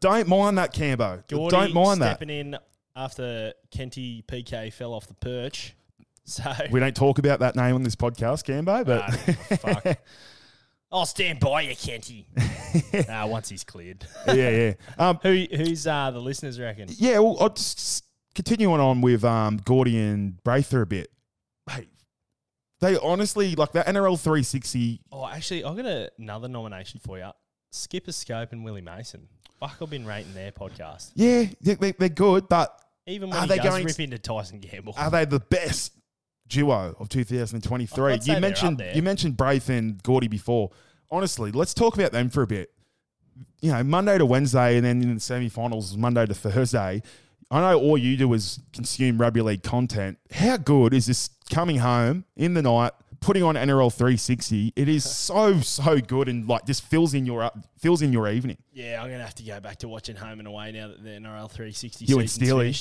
[0.00, 1.22] Don't mind that, Cambo.
[1.28, 2.16] Gordy Don't mind that.
[2.16, 2.56] stepping in
[2.96, 5.74] after Kenty PK fell off the perch.
[6.26, 9.10] So We don't talk about that name on this podcast, Cambo, but
[9.60, 9.98] fuck.
[10.92, 12.26] I'll stand by you, Kenty.
[13.08, 14.06] uh, once he's cleared.
[14.28, 14.72] yeah, yeah.
[14.96, 16.88] Um, Who who's uh, the listeners reckon?
[16.96, 21.10] Yeah, well, I'll just continuing on with um, Gordy and Braither a bit.
[21.68, 21.88] Hey,
[22.80, 25.00] they honestly like that NRL 360.
[25.12, 27.30] Oh, actually, I've got a, another nomination for you.
[27.70, 29.28] Skipper Scope and Willie Mason.
[29.60, 31.10] Fuck, I've been rating their podcast.
[31.14, 34.60] Yeah, they, they, they're good, but Even when Are he they going rip into Tyson
[34.60, 34.94] Gamble.
[34.96, 35.92] are they the best
[36.54, 38.12] duo of 2023?
[38.12, 38.94] I'd say You they're mentioned up there.
[38.96, 40.70] you mentioned Braith and Gordy before.
[41.10, 42.70] Honestly, let's talk about them for a bit.
[43.60, 47.02] You know, Monday to Wednesday, and then in the semi-finals, Monday to Thursday.
[47.50, 50.18] I know all you do is consume rugby league content.
[50.32, 52.92] How good is this coming home in the night,
[53.24, 54.72] putting on NRL 360?
[54.76, 58.58] It is so so good and like just fills in your fills in your evening.
[58.72, 61.02] yeah, I'm going to have to go back to watching Home and Away now that
[61.02, 62.74] the NRL 360 You and Steely.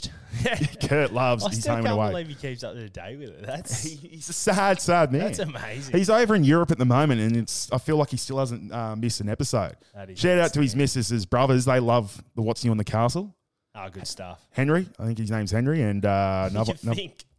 [0.88, 2.10] Kurt loves I his home can't and away.
[2.10, 3.46] believe he keeps up to date with it.
[3.46, 5.22] That's He's a sad, sad man.
[5.22, 5.98] that's amazing.
[5.98, 7.72] He's over in Europe at the moment, and it's.
[7.72, 9.76] I feel like he still hasn't uh, missed an episode.
[9.96, 11.66] That is Shout out to his missus' brothers.
[11.66, 13.36] They love the What's New on the Castle.
[13.76, 14.40] oh, good stuff.
[14.52, 16.74] Henry, I think his name's Henry, and uh, another.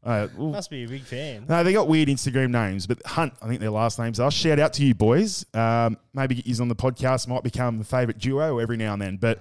[0.05, 1.47] Uh, well, Must be a big fan.
[1.49, 4.31] no, they got weird Instagram names, but Hunt, I think their last names are.
[4.31, 5.47] Shout out to you boys.
[5.55, 7.27] Um, maybe get you on the podcast.
[7.29, 9.17] Might become the favourite duo every now and then.
[9.17, 9.41] But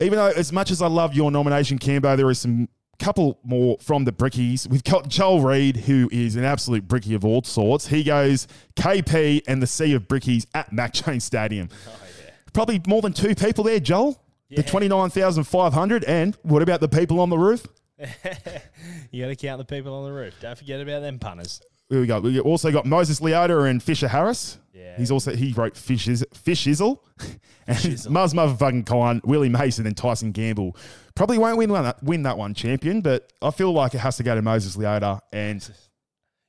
[0.00, 3.76] even though, as much as I love your nomination, Cambo, there is some couple more
[3.80, 4.66] from the Brickies.
[4.66, 7.86] We've got Joel Reed, who is an absolute Brickie of all sorts.
[7.86, 11.68] He goes KP and the Sea of Brickies at Mac Jones Stadium.
[11.88, 11.92] Oh,
[12.24, 12.30] yeah.
[12.52, 14.18] Probably more than two people there, Joel.
[14.48, 14.62] Yeah.
[14.62, 16.04] The 29,500.
[16.04, 17.66] And what about the people on the roof?
[19.10, 20.34] you got to count the people on the roof.
[20.40, 21.60] Don't forget about them punters.
[21.88, 22.20] Here we go.
[22.20, 24.58] We also got Moses Leota and Fisher Harris.
[24.74, 24.96] Yeah.
[24.96, 26.98] He's also he wrote Fish is Fish Izzle.
[27.66, 27.78] and.
[27.78, 30.76] Muzz motherfucking Kine, Willie Mason, and Tyson Gamble.
[31.14, 34.22] Probably won't win one, win that one champion, but I feel like it has to
[34.22, 35.68] go to Moses Leota and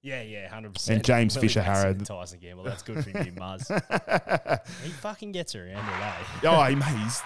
[0.02, 0.96] Yeah, yeah, hundred percent.
[0.98, 2.06] And James Fisher-Harrod.
[2.06, 2.64] Tyson Gamble.
[2.64, 3.68] That's good for you, Muzz.
[4.84, 6.50] he fucking gets around it, eh?
[6.50, 7.22] Oh, mate, he's,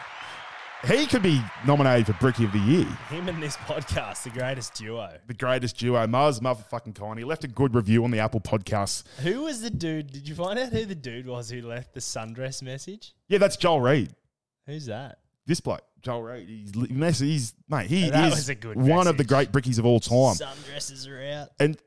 [0.88, 2.86] he could be nominated for Bricky of the Year.
[3.10, 5.16] Him and this podcast, the greatest duo.
[5.28, 7.18] The greatest duo, Mars, motherfucking Con.
[7.18, 9.04] He left a good review on the Apple Podcast.
[9.20, 10.12] Who was the dude?
[10.12, 13.14] Did you find out who the dude was who left the sundress message?
[13.28, 14.14] Yeah, that's Joel Reed.
[14.66, 15.20] Who's that?
[15.46, 16.48] This bloke, Joel Reed.
[16.50, 17.88] He's, li- mess- he's mate.
[17.88, 19.28] He oh, That is was a good one of the message.
[19.28, 20.36] great Brickies of all time.
[20.36, 21.50] Sundresses are out.
[21.60, 21.78] And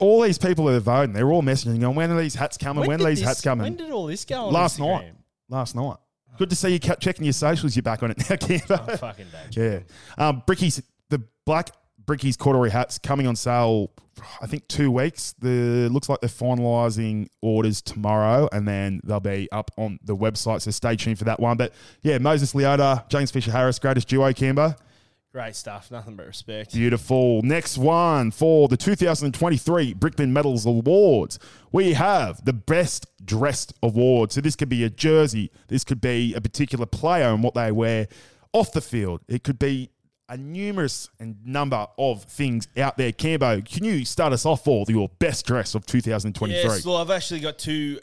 [0.00, 2.86] all these people that are voting, they're all messaging, going, "When are these hats coming?
[2.86, 5.00] When, did are these this- hats coming?" When did all this go on Last Instagram?
[5.02, 5.12] night.
[5.48, 5.96] Last night.
[6.38, 7.74] Good to see you kept checking your socials.
[7.76, 8.88] You're back on it now, Cambo.
[8.88, 9.56] Oh, fucking don't.
[9.56, 9.80] Yeah.
[10.16, 11.70] Um, Brickies, the black
[12.06, 13.90] Bricky's corduroy hats coming on sale,
[14.40, 15.34] I think two weeks.
[15.40, 20.62] The looks like they're finalising orders tomorrow and then they'll be up on the website.
[20.62, 21.56] So stay tuned for that one.
[21.56, 21.72] But
[22.02, 24.76] yeah, Moses Leota, James Fisher Harris, greatest duo, Cambo.
[25.32, 25.90] Great stuff.
[25.90, 26.72] Nothing but respect.
[26.72, 27.42] Beautiful.
[27.42, 31.38] Next one for the 2023 Brickman Medals Awards.
[31.70, 34.32] We have the Best Dressed Award.
[34.32, 37.70] So this could be a jersey, this could be a particular player and what they
[37.70, 38.08] wear
[38.54, 39.20] off the field.
[39.28, 39.90] It could be
[40.30, 43.12] a numerous and number of things out there.
[43.12, 46.62] Cambo, can you start us off for your best dress of 2023?
[46.62, 48.00] Yes, well, I've actually got two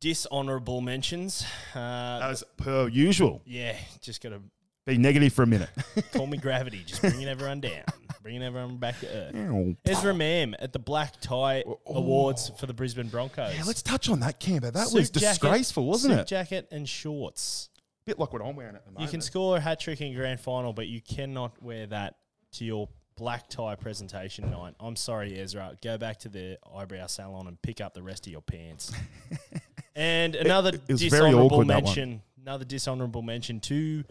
[0.00, 1.46] dishonourable mentions.
[1.74, 1.78] Uh,
[2.22, 4.40] As per usual, yeah, just got to
[4.86, 5.70] be negative for a minute.
[6.12, 7.84] call me gravity, just bringing everyone down,
[8.22, 9.76] bringing everyone back to earth.
[9.84, 13.54] Ezra Mam at the Black Tie Awards for the Brisbane Broncos.
[13.56, 14.72] Yeah, let's touch on that, Cambo.
[14.72, 16.26] That Suit was jacket- disgraceful, wasn't suit it?
[16.26, 17.68] jacket and shorts.
[18.04, 19.06] bit like what I'm wearing at the moment.
[19.08, 22.16] You can score a hat trick in grand final, but you cannot wear that
[22.52, 24.74] to your black tie presentation night.
[24.80, 25.76] I'm sorry, Ezra.
[25.80, 28.92] Go back to the eyebrow salon and pick up the rest of your pants.
[29.94, 31.84] and another it was very dishonorable awkward, that one.
[31.84, 32.22] mention.
[32.40, 34.02] Another dishonorable mention to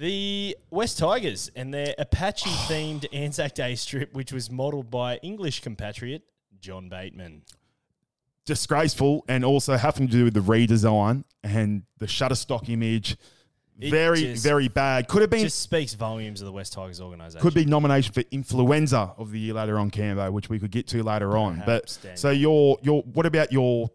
[0.00, 5.60] the West Tigers and their Apache themed Anzac Day strip, which was modelled by English
[5.60, 6.22] compatriot
[6.58, 7.42] John Bateman.
[8.46, 13.16] disgraceful and also having to do with the redesign and the Shutterstock image.
[13.78, 15.08] It very, just- very bad.
[15.08, 17.40] Could have been Just speaks volumes of the West Tigers organisation.
[17.40, 20.86] could be nomination for influenza of the year later on, Cambo, which we could get
[20.88, 21.60] to later on.
[21.62, 22.16] Perhaps, But Daniel.
[22.18, 23.90] so your your what about your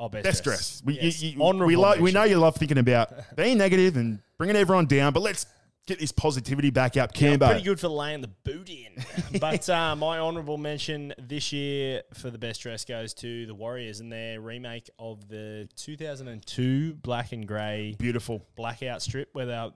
[0.00, 0.82] Oh, best, best dress.
[0.84, 1.22] We, Yes.
[1.22, 4.86] you, you, we, lo- we know you love thinking about being negative and bringing everyone
[4.86, 5.44] down, but let's
[5.86, 7.46] get this positivity back up, Yeah, Cambo.
[7.50, 8.92] pretty good for laying the boot in.
[9.40, 14.00] but uh, my honourable mention this year for the best dress goes to the Warriors
[14.00, 18.46] and their remake of the 2002 black and grey Beautiful.
[18.56, 19.70] blackout strip where they, I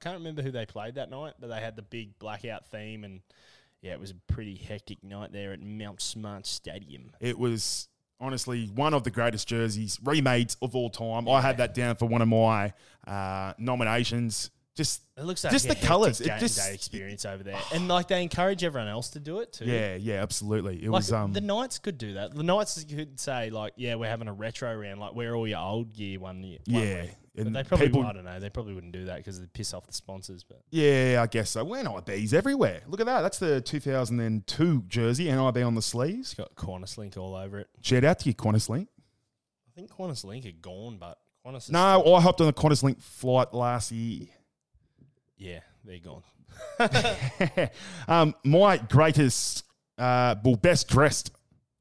[0.00, 3.20] can't remember who they played that night, but they had the big blackout theme and
[3.82, 7.12] yeah, it was a pretty hectic night there at Mount Smart Stadium.
[7.20, 7.88] It was
[8.20, 11.28] honestly one of the greatest jerseys remades of all time.
[11.28, 12.72] I had that down for one of my
[13.06, 14.50] uh, nominations.
[14.74, 17.88] Just It looks like Just the colours, it game just- day experience over there, and
[17.88, 19.64] like they encourage everyone else to do it too.
[19.64, 20.76] yeah, yeah, absolutely.
[20.84, 22.34] It Like was um the Knights could do that.
[22.34, 25.00] The Knights could say like, "Yeah, we're having a retro round.
[25.00, 27.86] Like, we're all your old gear one year." one Yeah, week." And but they probably
[27.88, 28.40] people- I don't know.
[28.40, 30.42] They probably wouldn't do that because they piss off the sponsors.
[30.44, 31.64] But yeah, I guess so.
[31.64, 32.82] We're NIBs everywhere.
[32.86, 33.22] Look at that.
[33.22, 36.32] That's the 2002 jersey, NIB on the sleeves.
[36.32, 37.68] it's got Qantas Link all over it.
[37.82, 38.88] Shout out to you, Qantas Link.
[39.68, 41.70] I think Qantas Link are gone, but Qantas.
[41.70, 44.26] No, I hopped on the Qantas Link flight last year.
[45.36, 46.22] yeah, they're gone.
[48.08, 49.64] um, my greatest,
[49.98, 51.30] uh, well, best dressed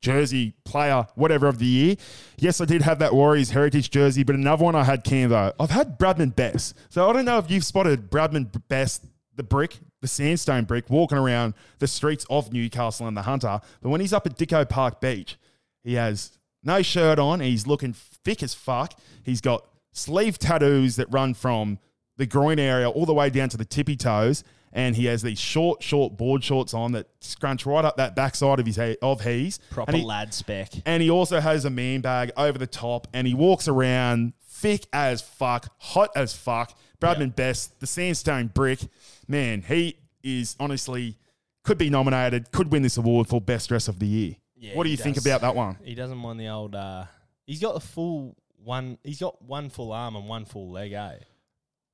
[0.05, 1.95] jersey player, whatever of the year.
[2.37, 5.51] Yes, I did have that Warriors heritage jersey, but another one I had Cambo.
[5.59, 6.77] I've had Bradman Best.
[6.89, 9.03] So I don't know if you've spotted Bradman Best,
[9.35, 13.59] the brick, the sandstone brick, walking around the streets of Newcastle and the Hunter.
[13.81, 15.37] But when he's up at Dicko Park Beach,
[15.83, 17.39] he has no shirt on.
[17.39, 18.93] He's looking thick as fuck.
[19.23, 21.79] He's got sleeve tattoos that run from
[22.17, 24.43] the groin area all the way down to the tippy toes.
[24.75, 28.59] And he has these short, short board shorts on that scrunch right up that backside
[28.59, 29.57] of his he- of his.
[29.71, 30.73] Proper he, lad spec.
[30.85, 34.85] and he also has a man bag over the top, and he walks around thick
[34.91, 36.77] as fuck, hot as fuck.
[36.99, 38.79] Bradman Best, the sandstone brick,
[39.27, 41.17] man, he is honestly
[41.63, 44.35] could be nominated, could win this award for best dress of the year.
[44.55, 45.77] Yeah, what do you think about that one?
[45.83, 46.75] He doesn't mind the old.
[46.75, 47.05] Uh,
[47.45, 48.97] he's got the full one.
[49.03, 50.93] He's got one full arm and one full leg.
[50.93, 51.17] Eh?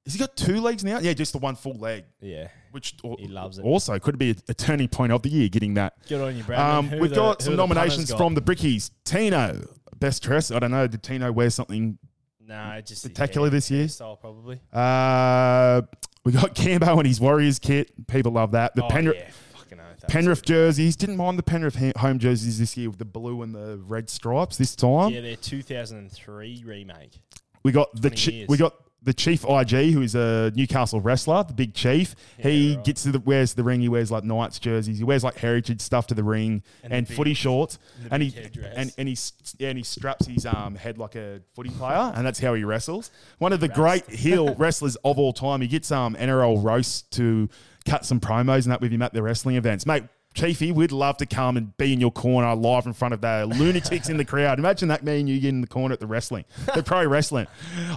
[0.06, 0.98] Has he got two legs now?
[1.00, 2.48] Yeah, just the one full leg, Yeah.
[2.72, 3.64] which al- He loves it.
[3.64, 5.94] Also, could be a, turning point of the year getting that.
[6.08, 6.60] Good on you, Brad.
[6.60, 8.90] Um, we've got some nominations from the Brickies.
[9.06, 9.64] Tino,
[10.00, 10.50] best dress.
[10.50, 10.88] I don't know.
[10.88, 12.00] Did Tino wear something
[12.44, 13.86] No, just Spectacular this year?
[13.86, 14.60] hairstyle probably.
[14.74, 15.84] Uh,
[16.26, 17.92] we got Cambo and his Warriors kit.
[18.08, 18.76] People love that.
[18.76, 20.00] The oh, Penrith, yeah, fucking oath.
[20.02, 20.96] that's Penrith jerseys.
[20.96, 24.10] Didn't mind the Penrith ha- home jerseys this year with the blue and the red
[24.10, 25.12] stripes this time.
[25.14, 27.22] Yeah, their 2003 remake.
[27.64, 28.50] We got the 20 chi- years.
[28.50, 32.16] we got the Chief IG, who is a Newcastle wrestler, the big chief.
[32.38, 32.86] he right.
[32.86, 33.82] gets to the wears the ring.
[33.82, 35.00] He wears like Knights jerseys.
[35.00, 37.80] He wears like heritage stuff to the ring And and, the big- footy shorts.
[38.12, 38.74] And he headdress.
[38.76, 39.18] and and he
[39.58, 42.64] yeah, and he straps his um head like a footy player, and that's how he
[42.64, 43.10] wrestles.
[43.40, 45.62] One of the great heel wrestlers of all time.
[45.62, 47.50] He gets um NRL roast to
[47.86, 50.04] cut some promos and that with him at the wrestling events, mate.
[50.34, 53.46] Chiefy, we'd love to come and be in your corner live in front of the
[53.46, 54.60] lunatics in the crowd.
[54.60, 57.48] Imagine that me and you get in the corner at the wrestling, the pro wrestling.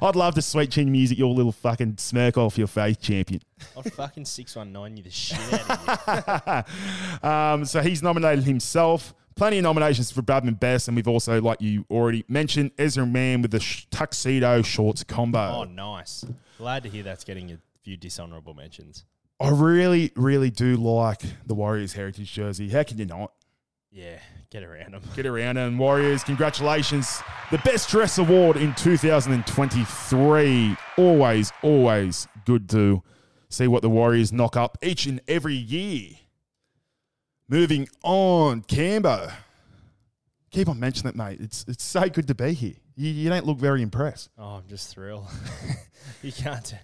[0.02, 3.40] I'd love to sweet chin music your little fucking smirk off your face, champion.
[3.76, 5.38] I'll fucking 619 you the shit
[5.70, 6.64] out of
[7.22, 7.28] you.
[7.28, 9.14] Um, so he's nominated himself.
[9.36, 13.42] Plenty of nominations for Bradman Best, and we've also, like you already mentioned, Ezra Mam
[13.42, 15.40] with the sh- tuxedo shorts combo.
[15.40, 16.24] Oh, nice.
[16.58, 19.04] Glad to hear that's getting a few dishonorable mentions.
[19.44, 22.70] I really, really do like the Warriors heritage jersey.
[22.70, 23.30] How can you not?
[23.90, 24.18] Yeah,
[24.50, 25.02] get around them.
[25.14, 27.20] Get around and Warriors, congratulations.
[27.50, 30.76] The Best Dress Award in 2023.
[30.96, 33.02] Always, always good to
[33.50, 36.12] see what the Warriors knock up each and every year.
[37.46, 39.30] Moving on, Cambo.
[40.52, 41.40] Keep on mentioning it, mate.
[41.40, 42.76] It's it's so good to be here.
[42.96, 44.30] You, you don't look very impressed.
[44.38, 45.26] Oh, I'm just thrilled.
[46.22, 46.74] you can't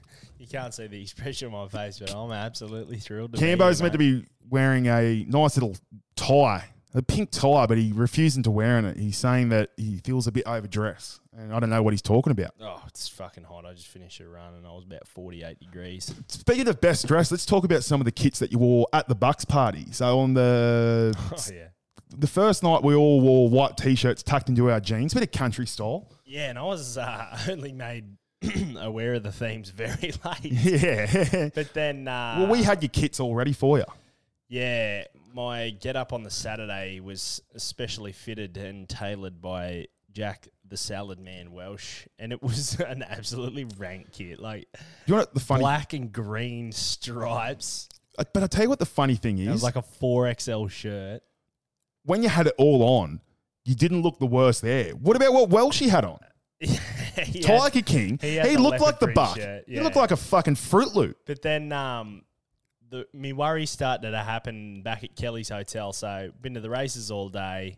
[0.40, 3.32] you can't see the expression on my face, but I'm absolutely thrilled.
[3.32, 5.76] To be Cambo's meant to be wearing a nice little
[6.16, 8.96] tie, a pink tie, but he refusing to wearing it.
[8.96, 12.30] He's saying that he feels a bit overdressed, and I don't know what he's talking
[12.30, 12.52] about.
[12.60, 13.66] Oh, it's fucking hot.
[13.66, 16.14] I just finished a run and I was about 48 degrees.
[16.28, 19.08] Speaking of best dress, let's talk about some of the kits that you wore at
[19.08, 19.86] the Bucks party.
[19.92, 21.68] So on the Oh yeah.
[22.16, 25.66] the first night, we all wore white t-shirts tucked into our jeans, bit of country
[25.66, 26.10] style.
[26.24, 28.06] Yeah, and I was uh, only made
[28.78, 30.44] aware of the themes very late.
[30.44, 31.50] Yeah.
[31.54, 33.84] But then, uh, well, we had your kits all ready for you.
[34.48, 40.76] yeah, my get up on the Saturday was especially fitted and tailored by Jack the
[40.76, 44.68] Salad Man Welsh, and it was an absolutely rank kit, like
[45.06, 45.60] You know the funny?
[45.60, 47.88] black and green stripes.
[48.18, 50.32] Uh, But I tell you what the funny thing It is, was like a four
[50.32, 51.22] XL shirt.
[52.04, 53.20] when you had it all on,
[53.64, 54.92] you didn't look the worst there.
[54.92, 56.18] What about what Welsh he had on?
[57.24, 58.18] He had- Tiger King.
[58.20, 59.36] he He, looked like the buck.
[59.36, 61.16] shirt, He looked like a fucking Fruit Loop.
[61.26, 62.22] But then um,
[62.88, 65.92] the me worry started to happen back at Kelly's hotel.
[65.92, 67.76] So been to the races all day.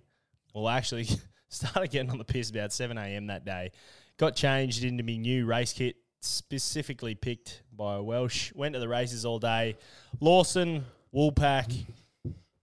[0.55, 1.07] Well, actually
[1.49, 3.27] started getting on the piss about seven a.m.
[3.29, 3.71] that day.
[4.19, 8.53] Got changed into my new race kit, specifically picked by Welsh.
[8.55, 9.77] Went to the races all day.
[10.21, 11.73] Lawson, Woolpack,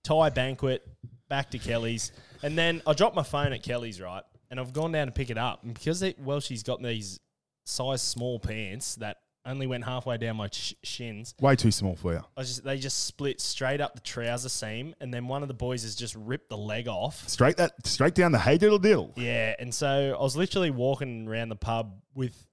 [0.03, 0.88] Thai banquet,
[1.27, 2.12] back to Kelly's,
[2.43, 5.30] and then I dropped my phone at Kelly's right, and I've gone down to pick
[5.30, 7.20] it up, and because they, she's got these
[7.66, 11.34] size small pants that only went halfway down my sh- shins.
[11.40, 12.20] Way too small for you.
[12.20, 15.48] I was just they just split straight up the trouser seam, and then one of
[15.48, 17.28] the boys has just ripped the leg off.
[17.28, 19.14] Straight that straight down the hey diddle diddle.
[19.16, 22.46] Yeah, and so I was literally walking around the pub with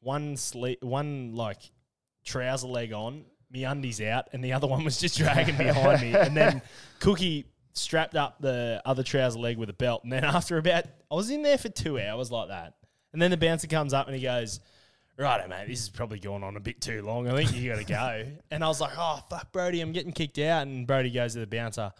[0.00, 1.58] one sleeve, one like
[2.24, 6.14] trouser leg on, me undies out, and the other one was just dragging behind me.
[6.14, 6.62] And then
[7.00, 10.02] Cookie strapped up the other trouser leg with a belt.
[10.04, 12.74] And then after about, I was in there for two hours like that.
[13.12, 14.60] And then the bouncer comes up and he goes,
[15.16, 17.28] Righto, mate, this is probably going on a bit too long.
[17.28, 18.24] I think you got to go.
[18.50, 20.66] and I was like, oh, fuck, Brody, I'm getting kicked out.
[20.66, 21.92] And Brody goes to the bouncer,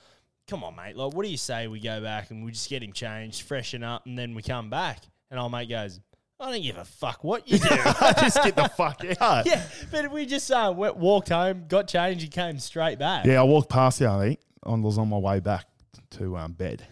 [0.49, 0.97] come on, mate.
[0.97, 3.83] Like, what do you say we go back and we just get him changed, freshen
[3.83, 5.03] up, and then we come back?
[5.31, 6.01] And our mate goes,
[6.39, 7.69] I don't give a fuck what you do.
[7.71, 9.45] I just get the fuck out.
[9.45, 13.27] yeah, but we just uh, went, walked home, got changed, and came straight back.
[13.27, 14.41] Yeah, I walked past you, I think.
[14.65, 15.67] I was on my way back
[16.13, 16.87] to um, bed.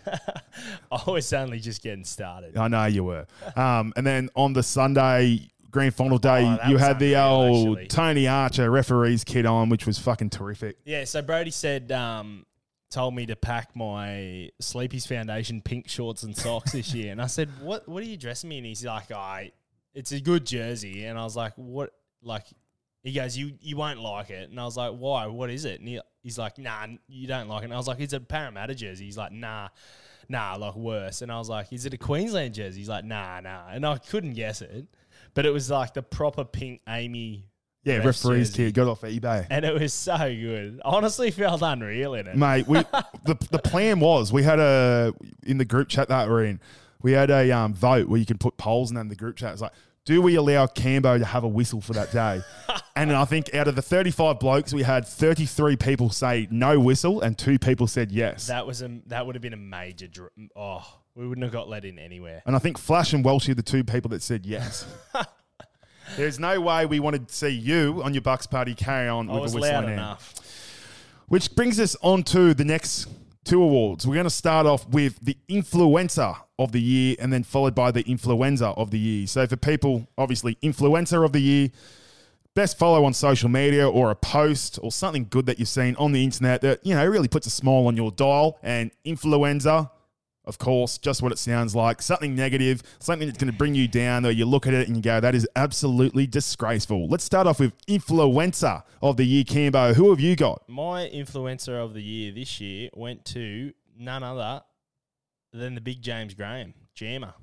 [0.92, 2.56] I was only just getting started.
[2.56, 3.26] I know you were.
[3.56, 7.86] Um, and then on the Sunday grand final day, Oh, you had the old actually.
[7.88, 10.78] Tony Archer referee's kit on, which was fucking terrific.
[10.84, 12.46] Yeah, so Brody said, um,
[12.90, 17.12] told me to pack my Sleepy's Foundation pink shorts and socks this year.
[17.12, 18.64] And I said, What what are you dressing me in?
[18.64, 19.52] He's like, I
[19.94, 21.04] it's a good jersey.
[21.04, 22.46] And I was like, What like
[23.02, 24.48] he goes, You you won't like it.
[24.50, 25.26] And I was like, Why?
[25.26, 25.80] What is it?
[25.80, 27.64] And he, he's like, Nah, you don't like it.
[27.66, 29.06] And I was like, It's a Parramatta jersey.
[29.06, 29.68] He's like, Nah,
[30.28, 31.22] nah, like worse.
[31.22, 32.80] And I was like, Is it a Queensland jersey?
[32.80, 33.68] He's like, Nah, nah.
[33.70, 34.86] And I couldn't guess it.
[35.34, 37.46] But it was like the proper pink Amy
[37.84, 39.46] Yeah, referee's kit got off eBay.
[39.50, 40.80] and it was so good.
[40.84, 42.36] Honestly felt unreal in it.
[42.36, 42.78] Mate, we
[43.24, 45.14] the the plan was we had a
[45.46, 46.60] in the group chat that we're in,
[47.02, 49.52] we had a um, vote where you can put polls and then the group chat.
[49.52, 49.72] It's like,
[50.08, 52.40] do we allow Cambo to have a whistle for that day?
[52.96, 57.20] and I think out of the 35 blokes, we had 33 people say no whistle
[57.20, 58.46] and two people said yes.
[58.46, 60.06] That was a that would have been a major.
[60.06, 60.82] Dr- oh,
[61.14, 62.42] we wouldn't have got let in anywhere.
[62.46, 64.86] and I think Flash and Welsh are the two people that said yes.
[66.16, 69.34] There's no way we wanted to see you on your Bucks party carry on I
[69.34, 69.90] with a whistle in hand.
[69.90, 70.34] enough.
[71.26, 73.08] Which brings us on to the next
[73.48, 74.06] two awards.
[74.06, 77.90] We're going to start off with the influencer of the year and then followed by
[77.90, 79.26] the influenza of the year.
[79.26, 81.70] So for people, obviously, influencer of the year,
[82.54, 86.12] best follow on social media or a post or something good that you've seen on
[86.12, 88.58] the internet that, you know, really puts a smile on your dial.
[88.62, 89.90] And influenza,
[90.48, 92.00] of course, just what it sounds like.
[92.00, 94.96] Something negative, something that's going to bring you down, though you look at it and
[94.96, 97.06] you go, that is absolutely disgraceful.
[97.06, 99.94] Let's start off with influencer of the year, Cambo.
[99.94, 100.62] Who have you got?
[100.68, 104.62] My influencer of the year this year went to none other
[105.52, 107.34] than the big James Graham, Jammer.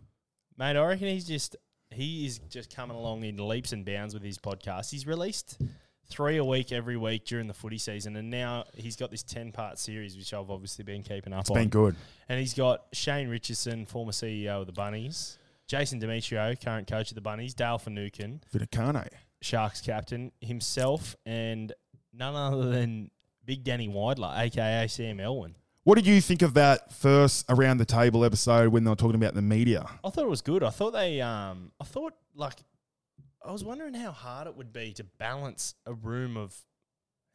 [0.57, 1.55] Mate, I reckon he's just
[1.91, 4.91] he is just coming along in leaps and bounds with his podcast.
[4.91, 5.59] He's released
[6.09, 9.51] three a week every week during the footy season, and now he's got this ten
[9.51, 11.55] part series, which I've obviously been keeping up It's on.
[11.55, 11.95] been good.
[12.29, 15.37] And he's got Shane Richardson, former CEO of the Bunnies,
[15.67, 19.07] Jason Demetriou, current coach of the Bunnies, Dale Finucane, Vinicane.
[19.41, 21.71] Sharks captain, himself, and
[22.13, 23.11] none other than
[23.45, 25.55] Big Danny Weidler, aka Sam Elwin.
[25.83, 29.15] What did you think of that first around the table episode when they were talking
[29.15, 29.85] about the media?
[30.03, 30.63] I thought it was good.
[30.63, 32.55] I thought they, um, I thought like,
[33.45, 36.55] I was wondering how hard it would be to balance a room of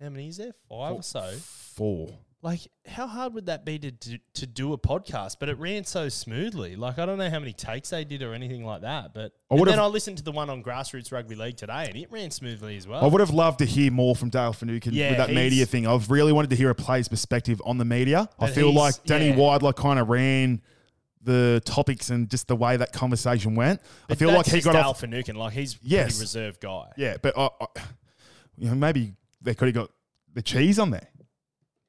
[0.01, 0.53] how many is there?
[0.69, 1.31] Five or so.
[1.41, 2.11] Four.
[2.43, 5.37] Like, how hard would that be to do, to do a podcast?
[5.39, 6.75] But it ran so smoothly.
[6.75, 9.13] Like, I don't know how many takes they did or anything like that.
[9.13, 11.97] But I and then I listened to the one on Grassroots Rugby League today, and
[11.97, 13.05] it ran smoothly as well.
[13.05, 15.87] I would have loved to hear more from Dale Finucane Yeah, with that media thing.
[15.87, 18.29] I've really wanted to hear a player's perspective on the media.
[18.39, 19.37] I feel like Danny yeah.
[19.37, 20.63] Weidler kind of ran
[21.23, 23.81] the topics and just the way that conversation went.
[23.81, 25.01] I But feel like he got Dale off.
[25.01, 25.37] Finucane.
[25.37, 26.05] Like, he's a Yes.
[26.17, 26.87] pretty reserved guy.
[26.97, 27.67] Yeah, but I, I,
[28.57, 29.13] you know, maybe
[29.43, 29.91] they could have got
[30.33, 31.09] the cheese on there.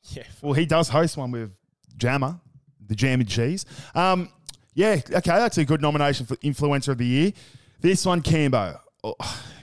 [0.10, 0.24] Yeah.
[0.42, 1.52] Well, he does host one with
[1.96, 2.40] Jammer,
[2.88, 3.68] the Jam and Cheese.
[3.94, 4.30] Um,
[4.74, 7.34] yeah, okay, that's a good nomination for Influencer of the Year.
[7.80, 9.14] This one, Cambo, oh,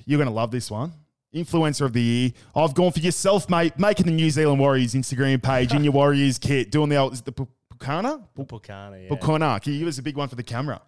[0.07, 0.93] you're going to love this one.
[1.35, 2.31] Influencer of the Year.
[2.55, 6.39] I've gone for yourself, mate, making the New Zealand Warriors Instagram page in your Warriors
[6.39, 7.33] kit, doing the old, the
[7.79, 9.03] Pu- Pukana?
[9.03, 9.09] Yeah.
[9.17, 9.61] Pukana.
[9.63, 10.81] Can you give us a big one for the camera?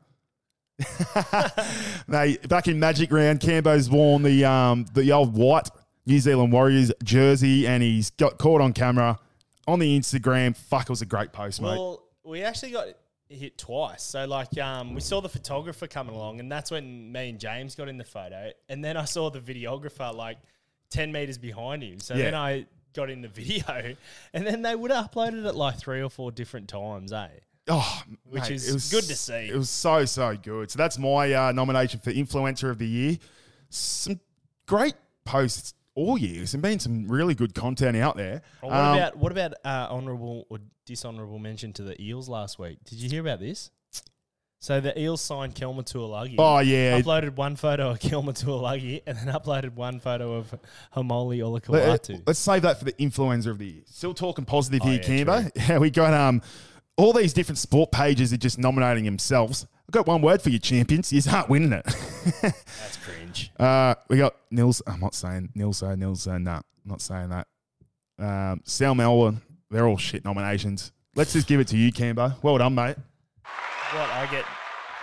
[2.08, 5.68] no, back in Magic Round, Cambo's worn the um, the old white
[6.06, 9.18] New Zealand Warriors jersey, and he's got caught on camera
[9.66, 10.56] on the Instagram.
[10.56, 11.68] Fuck, it was a great post, mate.
[11.68, 12.86] Well, we actually got
[13.28, 14.02] hit twice.
[14.02, 17.74] So like um, we saw the photographer coming along, and that's when me and James
[17.74, 20.38] got in the photo, and then I saw the videographer like
[20.90, 22.00] ten meters behind him.
[22.00, 22.24] So Yeah.
[22.24, 23.96] then I got in the video,
[24.32, 27.28] and then they would have uploaded it like three or four different times, eh?
[27.68, 29.48] Oh, Which mate, is it was, good to see.
[29.48, 30.70] It was so so good.
[30.70, 33.18] So that's my uh, nomination for influencer of the year.
[33.68, 34.18] Some
[34.66, 36.36] great posts all year.
[36.36, 38.42] There's been some really good content out there.
[38.62, 42.58] Well, what Um, about what about uh, honourable or dishonourable mention to the Eels last
[42.58, 42.78] week?
[42.84, 43.70] Did you hear about this?
[44.62, 46.34] So the Eels signed Kelma Tuilagi.
[46.38, 50.54] Oh yeah, Uploaded one photo of Kelma Tuilagi and then uploaded one photo of
[50.94, 53.82] Hamoli Homoli Let, us save that for the influencer of the year.
[53.86, 55.50] Still talking positive Oh, here, yeah, Cambo.
[55.68, 56.42] Yeah, we got um
[56.98, 59.66] all these different sport pages are just nominating themselves.
[59.88, 61.10] I've got one word for you, champions.
[61.10, 61.84] You aren't winning it.
[62.42, 63.50] That's cringe.
[63.58, 64.82] uh, we got Nils.
[64.86, 65.80] I'm not saying Nils.
[65.80, 66.40] Nilso.
[66.40, 67.48] No, I'm not saying that.
[68.18, 69.40] Um, Sal Melbourne.
[69.70, 70.92] They're all shit nominations.
[71.16, 72.34] Let's just give it to you, Cambo.
[72.42, 72.96] Well done, mate.
[73.92, 74.44] What I get,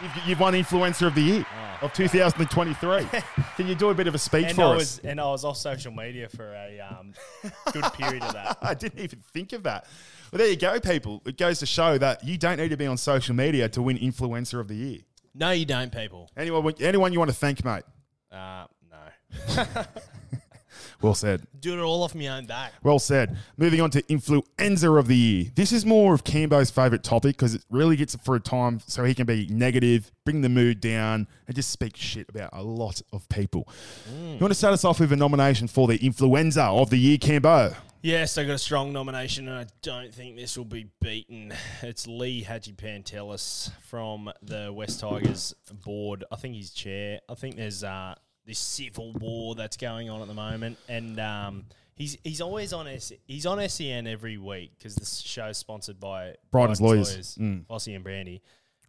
[0.02, 1.46] You've, you've won influencer of the year
[1.82, 3.06] Oh, of 2023.
[3.56, 4.76] Can you do a bit of a speech and for I us?
[4.76, 7.14] was and I was off social media for a um,
[7.74, 8.58] good period of that.
[8.62, 9.86] I didn't even think of that.
[10.32, 11.22] Well, there you go, people.
[11.26, 13.98] It goes to show that you don't need to be on social media to win
[13.98, 15.00] influencer of the year.
[15.36, 16.30] No, you don't, people.
[16.38, 17.84] Anyone, anyone you want to thank, mate?
[18.32, 19.66] Uh, no,
[21.02, 21.46] Well said.
[21.60, 22.74] do it all off my own back.
[22.84, 23.38] Well said.
[23.58, 25.46] Moving on to influenza of the year.
[25.56, 28.80] This is more of Cambo's favourite topic because it really gets it for a time
[28.88, 32.64] so he can be negative, bring the mood down, and just speak shit about a
[32.64, 33.68] lot of people.
[34.12, 37.18] You want to start us off with a nomination for the influenza of the year,
[37.18, 37.76] Cambo?
[38.02, 41.54] Yes, I got a strong nomination, and I don't think this will be beaten.
[41.82, 46.24] It's Lee Hagipantelis from the Wests Tigers board.
[46.32, 47.20] I think he's chair.
[47.28, 48.16] I think there's uh,
[48.48, 52.88] this civil war that's going on at the moment, and um, he's he's always on
[52.88, 57.38] S- he's on SEN every week because the show's sponsored by Brighton's Lawyers.
[57.40, 57.66] Mm.
[57.66, 58.42] Fossey and Brandy.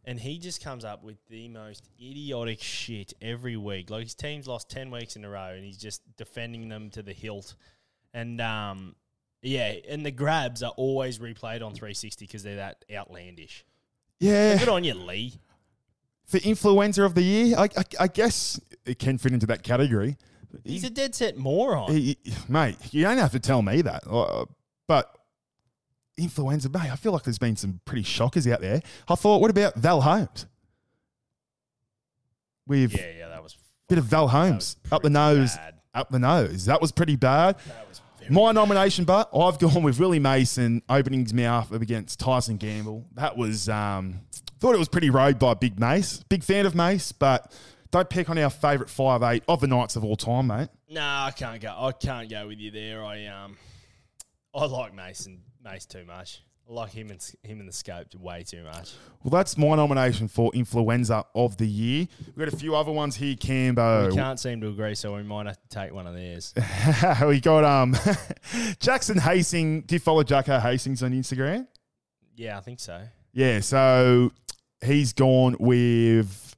[0.05, 3.91] And he just comes up with the most idiotic shit every week.
[3.91, 7.03] Like his team's lost ten weeks in a row, and he's just defending them to
[7.03, 7.57] the hilt.
[8.15, 8.95] And um,
[9.43, 13.65] yeah, and the grabs are always replayed on 360 because they're that outlandish.
[14.21, 14.59] Yeah.
[14.59, 15.35] Good on you, Lee.
[16.29, 20.17] For influencer of the year, I, I, I guess it can fit into that category.
[20.65, 21.91] He's a dead set moron.
[21.91, 22.19] He-
[22.49, 24.03] mate, you don't have to tell me that.
[24.07, 24.45] Uh,
[24.87, 25.11] but
[26.19, 28.83] influenza, mate, I feel like there's been some pretty shockers out there.
[29.09, 30.47] I thought, what about Val Holmes?
[32.67, 33.59] With yeah, yeah, that was a
[33.89, 35.75] bit of Val Holmes up the nose, bad.
[35.95, 36.67] up the nose.
[36.67, 37.57] That was pretty bad.
[37.67, 42.21] That was My nomination, but I've gone with Willie Mason opening his mouth up against
[42.21, 43.07] Tyson Gamble.
[43.15, 44.21] That was um,
[44.59, 46.23] thought it was pretty road by Big Mace.
[46.29, 47.53] Big fan of Mace, but
[47.91, 50.69] don't pick on our favourite five eight of the Knights of all time, mate.
[50.91, 51.75] Nah, I can't go.
[51.77, 53.05] I can't go with you there.
[53.05, 53.57] I um,
[54.55, 56.43] I like Mason Mace too much.
[56.69, 58.93] I like him and him in the scope way too much.
[59.23, 62.07] Well, that's my nomination for influenza of the year.
[62.27, 64.11] We've got a few other ones here, Cambo.
[64.11, 66.53] We can't seem to agree, so we might have to take one of theirs.
[67.27, 67.97] we got um
[68.81, 69.85] Jackson Hastings.
[69.87, 71.67] Do you follow Jacko Hastings on Instagram?
[72.37, 73.01] Yeah, I think so.
[73.39, 74.33] Yeah, so
[74.85, 76.57] he's gone with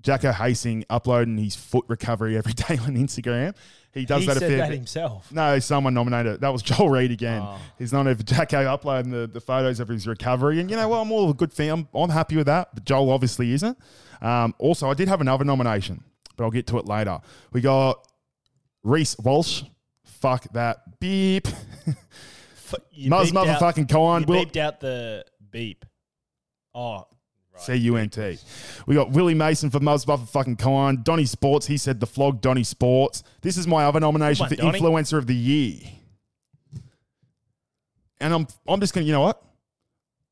[0.00, 3.54] Jacko Hastings uploading his foot recovery every day on Instagram.
[3.92, 5.30] He does he that a fair that himself.
[5.30, 6.36] No, someone nominated.
[6.36, 6.40] it.
[6.40, 7.42] That was Joel Reed again.
[7.44, 7.58] Oh.
[7.78, 10.58] He's not over Jacko uploading the, the photos of his recovery.
[10.58, 11.00] And you know what?
[11.00, 11.68] I'm all a good fan.
[11.68, 12.70] I'm, I'm happy with that.
[12.72, 13.76] But Joel obviously isn't.
[14.22, 16.02] Um, also, I did have another nomination,
[16.38, 17.20] but I'll get to it later.
[17.52, 18.08] We got
[18.82, 19.64] Reece Walsh.
[20.06, 20.98] Fuck that.
[20.98, 21.46] Beep.
[22.90, 24.22] You Muzz motherfucking Kine.
[24.22, 25.84] You Will- beeped out the beep.
[26.74, 27.06] Oh,
[27.52, 27.62] right.
[27.62, 28.38] C U N T.
[28.86, 31.02] We got Willie Mason for Muzz fucking Kine.
[31.02, 31.66] Donny Sports.
[31.66, 33.22] He said the flog Donny Sports.
[33.40, 34.80] This is my other nomination Come for on, Donny.
[34.80, 35.80] influencer of the year.
[38.20, 39.42] And I'm I'm just gonna you know what?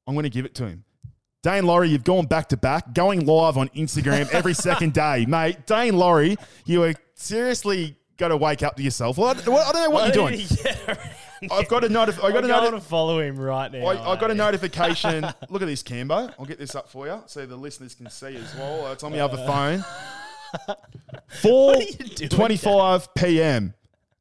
[0.07, 0.85] I'm gonna give it to him.
[1.43, 5.67] Daine Laurie, you've gone back to back, going live on Instagram every second day, mate.
[5.67, 6.37] Daine Laurie,
[6.67, 9.17] you are seriously got to wake up to yourself.
[9.17, 10.47] Well, I, well, I don't know what you're doing.
[11.51, 13.87] I've got a notif- I got a going to follow him right now.
[13.87, 15.23] I, I got a notification.
[15.49, 16.33] Look at this, Cambo.
[16.39, 18.87] I'll get this up for you so the listeners can see as well.
[18.87, 19.85] Uh, It's on the other phone.
[21.45, 21.85] You
[22.17, 23.75] doing, twenty-five p.m.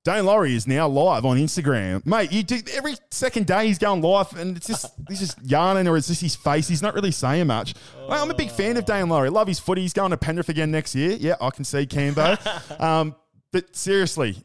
[0.06, 2.32] Daine Laurie is now live on Instagram, mate.
[2.32, 5.98] You do every second day he's going live, and it's just he's just yarning, or
[5.98, 6.68] it's just his face.
[6.68, 7.74] He's not really saying much.
[8.08, 9.30] Mate, I'm a big fan of Daine Laurie.
[9.30, 9.82] Love his footy.
[9.82, 11.12] He's going to Penrith again next year.
[11.20, 12.80] Yeah, I can see Cambo.
[12.80, 13.16] um,
[13.52, 14.38] but seriously,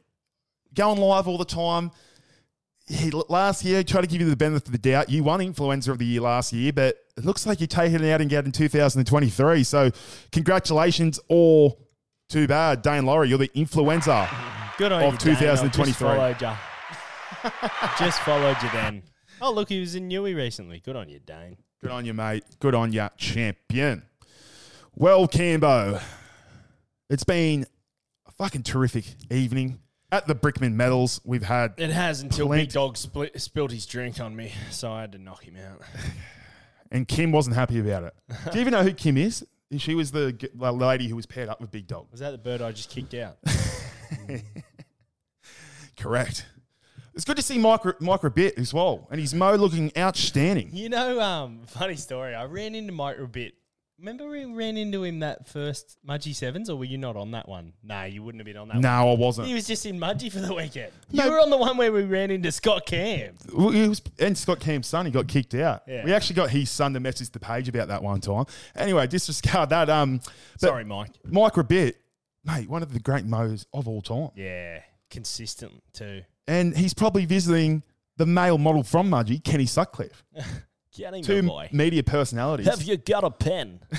[0.74, 1.90] going live all the time.
[2.86, 5.08] He, last year, try to give you the benefit of the doubt.
[5.08, 8.12] You won Influencer of the Year last year, but it looks like you're taking it
[8.12, 9.64] out and get in 2023.
[9.64, 9.90] So,
[10.32, 11.76] congratulations, or
[12.28, 13.30] too bad, Daine Laurie.
[13.30, 14.28] You're the influencer.
[14.76, 15.48] Good on of you, Daine.
[15.48, 15.84] I've 2023.
[15.84, 17.98] Just followed you.
[17.98, 19.02] just followed you then.
[19.40, 20.80] Oh, look, he was in Newey recently.
[20.80, 21.56] Good on you, Daine.
[21.80, 22.44] Good on you, mate.
[22.58, 24.02] Good on you, champion.
[24.94, 26.02] Well, Cambo,
[27.08, 27.66] it's been
[28.26, 29.80] a fucking terrific evening
[30.14, 31.20] at the Brickman Medals.
[31.24, 34.92] We've had It has until Plenty- Big Dog split, spilled his drink on me, so
[34.92, 35.82] I had to knock him out.
[36.92, 38.14] and Kim wasn't happy about it.
[38.50, 39.44] Do you even know who Kim is?
[39.78, 42.06] She was the g- the lady who was paired up with Big Dog.
[42.12, 43.38] Was that the bird I just kicked out?
[45.98, 46.46] Correct.
[47.14, 50.70] It's good to see Mike, Mike Rabbit as well, and his Mo looking outstanding.
[50.72, 52.34] You know, um, funny story.
[52.34, 53.54] I ran into Mike a bit.
[53.98, 57.48] Remember we ran into him that first Mudgee Sevens, or were you not on that
[57.48, 57.74] one?
[57.82, 58.82] Nah, you wouldn't have been on that one.
[58.82, 59.46] No, I wasn't.
[59.46, 60.92] He was just in Mudgee for the weekend.
[61.12, 61.24] No.
[61.24, 63.36] You were on the one where we ran into Scott Cam.
[63.52, 65.82] Well, he was, and Scott Cam's son, he got kicked out.
[65.86, 66.04] Yeah.
[66.04, 68.46] We actually got his son to message the page about that one time.
[68.74, 69.88] Anyway, disregard that.
[69.88, 70.20] Um,
[70.58, 71.10] Sorry, Mike.
[71.24, 71.96] Mike Rabbit,
[72.44, 74.30] mate, one of the great Mo's of all time.
[74.34, 76.22] Yeah, consistent too.
[76.48, 77.84] And he's probably visiting
[78.16, 80.24] the male model from Mudgee, Kenny Sutcliffe.
[80.98, 81.68] Him, Two good boy.
[81.72, 82.66] media personalities.
[82.66, 83.80] Have you got a pen?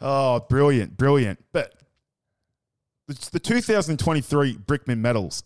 [0.00, 1.42] Oh, brilliant, brilliant.
[1.52, 1.74] But
[3.08, 5.44] it's the 2023 Brickman Medals.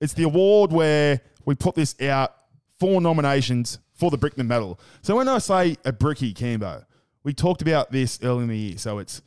[0.00, 2.34] It's the award where we put this out
[2.80, 4.80] for nominations for the Brickman Medal.
[5.02, 6.84] So when I say a bricky Cambo,
[7.22, 8.78] we talked about this early in the year.
[8.78, 9.22] So it's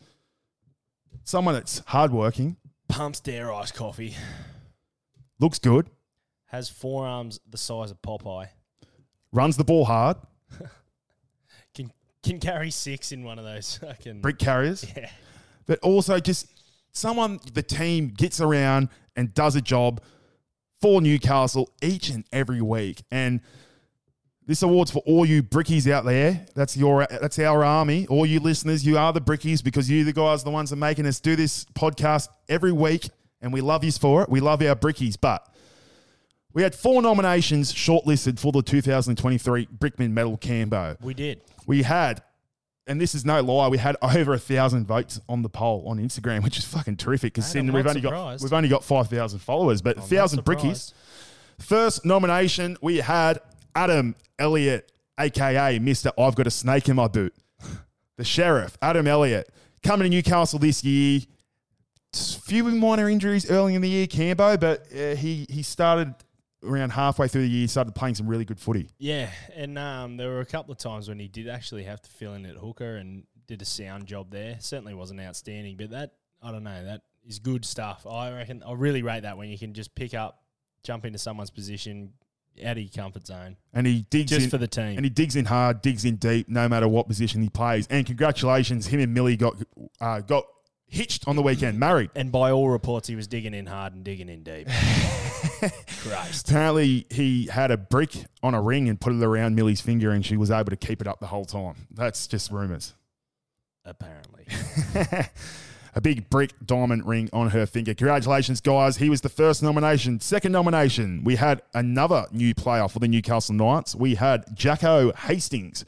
[1.24, 2.58] someone that's hardworking,
[2.89, 4.16] Pumps dare ice coffee.
[5.39, 5.89] looks good,
[6.47, 8.49] Has forearms the size of Popeye.
[9.32, 10.17] Runs the ball hard,
[11.73, 11.91] Can
[12.23, 15.09] can carry six in one of those fucking brick carriers, Yeah.
[15.65, 16.47] but also just
[16.91, 20.01] someone the team gets around and does a job
[20.82, 23.03] for Newcastle each and every week.
[23.11, 23.41] And
[24.45, 26.45] this award's for all you brickies out there.
[26.55, 28.05] That's your that's our army.
[28.07, 30.75] All you listeners, you are the brickies because you the guys are the ones that
[30.75, 33.09] are making us do this podcast every week,
[33.41, 34.29] and we love you for it.
[34.29, 35.47] We love our brickies, but
[36.54, 40.99] we had four nominations shortlisted for the 2023 Brickman Medal Cambo.
[41.02, 41.41] We did.
[41.66, 42.22] We had,
[42.88, 45.97] and this is no lie, we had over a thousand votes on the poll on
[45.97, 47.34] Instagram, which is fucking terrific.
[47.34, 50.93] Because we've only got we've only got five thousand followers, but a I'm thousand brickies.
[51.60, 53.39] First nomination, we had
[53.76, 57.34] Adam Elliott, aka Mister I've got a snake in my boot,
[58.18, 59.49] the sheriff, Adam Elliott,
[59.84, 61.22] coming to Newcastle this year.
[62.14, 66.14] Few minor injuries early in the year, Cambo, but uh, he he started
[66.64, 68.89] around halfway through the year, he started playing some really good footy.
[68.99, 72.09] Yeah, and um, there were a couple of times when he did actually have to
[72.09, 74.57] fill in at hooker and did a sound job there.
[74.59, 78.05] Certainly wasn't outstanding, but that I don't know that is good stuff.
[78.07, 80.41] I reckon I really rate that when you can just pick up,
[80.84, 82.14] jump into someone's position
[82.66, 84.97] out of your comfort zone And he digs just in for the team.
[84.97, 87.88] and he digs in hard, digs in deep, no matter what position he plays.
[87.89, 89.55] And congratulations, him and Millie got
[90.01, 90.45] uh, got
[90.88, 92.09] hitched on the weekend, married.
[92.16, 94.68] and by all reports, he was digging in hard and digging in deep.
[96.01, 96.49] Christ.
[96.49, 98.12] Apparently, he had a brick
[98.43, 101.01] on a ring and put it around Millie's finger, and she was able to keep
[101.01, 101.88] it up the whole time.
[101.91, 102.93] That's just rumors.
[103.86, 104.45] Apparently.
[105.95, 107.93] a big brick diamond ring on her finger.
[107.93, 108.97] Congratulations, guys.
[108.97, 110.20] He was the first nomination.
[110.20, 113.95] Second nomination, we had another new player for the Newcastle Knights.
[113.95, 115.84] We had Jacko Hastings.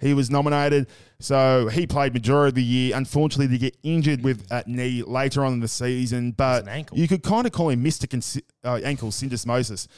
[0.00, 0.88] He was nominated,
[1.18, 2.96] so he played majority of the year.
[2.96, 7.08] Unfortunately, to get injured with that knee later on in the season, but an you
[7.08, 8.06] could kind of call him Mr.
[8.06, 9.88] Consi- uh, ankle syndesmosis.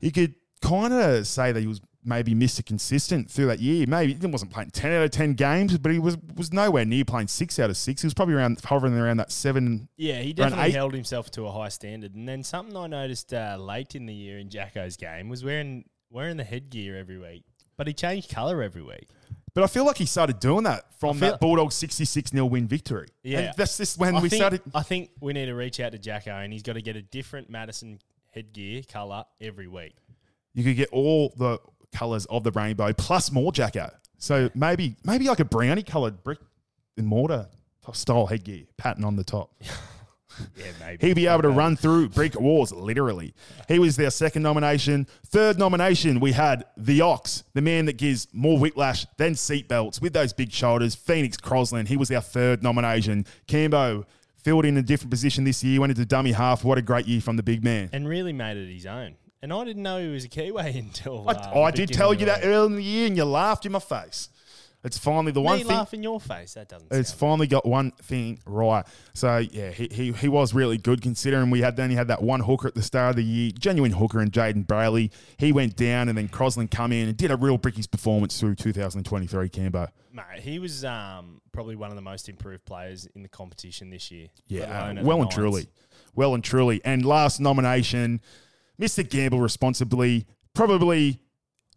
[0.00, 2.64] You could kind of say that he was maybe Mr.
[2.64, 3.86] Consistent through that year.
[3.88, 7.04] Maybe he wasn't playing 10 out of 10 games, but he was was nowhere near
[7.04, 8.02] playing 6 out of 6.
[8.02, 9.88] He was probably around hovering around that 7.
[9.96, 12.14] Yeah, he definitely held himself to a high standard.
[12.14, 15.84] And then something I noticed uh, late in the year in Jacko's game was wearing
[16.10, 17.44] wearing the headgear every week,
[17.76, 19.08] but he changed colour every week.
[19.54, 23.06] But I feel like he started doing that from that Bulldog 66 0 win victory.
[23.22, 23.38] Yeah.
[23.38, 24.62] And that's just when I we think, started.
[24.74, 27.02] I think we need to reach out to Jacko, and he's got to get a
[27.02, 28.00] different Madison
[28.32, 29.94] headgear colour every week.
[30.54, 31.58] You could get all the
[31.92, 33.90] colours of the rainbow plus more Jacko.
[34.18, 36.40] So maybe maybe like a brownie coloured brick
[36.96, 37.46] and mortar
[37.92, 39.52] style headgear pattern on the top.
[40.56, 43.34] Yeah, maybe He'd be able to run through brick walls, literally.
[43.68, 45.06] He was their second nomination.
[45.26, 50.12] Third nomination, we had the Ox, the man that gives more whiplash than seatbelts with
[50.12, 51.88] those big shoulders, Phoenix Crosland.
[51.88, 53.26] He was our third nomination.
[53.46, 54.04] Cambo
[54.36, 56.64] filled in a different position this year, went into dummy half.
[56.64, 57.88] What a great year from the big man.
[57.92, 59.16] and really made it his own.
[59.42, 62.14] And I didn't know he was a Kiwi until I, uh, oh, I did tell
[62.14, 64.30] you that early in the year, and you laughed in my face.
[64.84, 65.76] It's finally the one Me thing.
[65.76, 66.54] laugh in your face.
[66.54, 66.92] That doesn't.
[66.92, 68.84] It's finally got one thing right.
[69.14, 72.40] So yeah, he, he, he was really good considering we had only had that one
[72.40, 75.10] hooker at the start of the year, genuine hooker and Jayden Brailey.
[75.38, 78.56] He went down and then Crosland come in and did a real brickies performance through
[78.56, 79.88] 2023 Cambo.
[80.12, 84.10] Mate, he was um, probably one of the most improved players in the competition this
[84.10, 84.28] year.
[84.48, 85.66] Yeah, well and truly,
[86.14, 86.82] well and truly.
[86.84, 88.20] And last nomination,
[88.78, 89.08] Mr.
[89.08, 91.20] Gamble responsibly, probably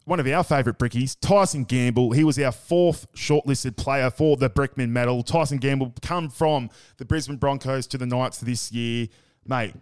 [0.08, 2.12] one of our favourite brickies, Tyson Gamble.
[2.12, 5.22] He was our fourth shortlisted player for the Brickman medal.
[5.22, 9.10] Tyson Gamble come from the Brisbane Broncos to the Knights this year.
[9.46, 9.76] Mate,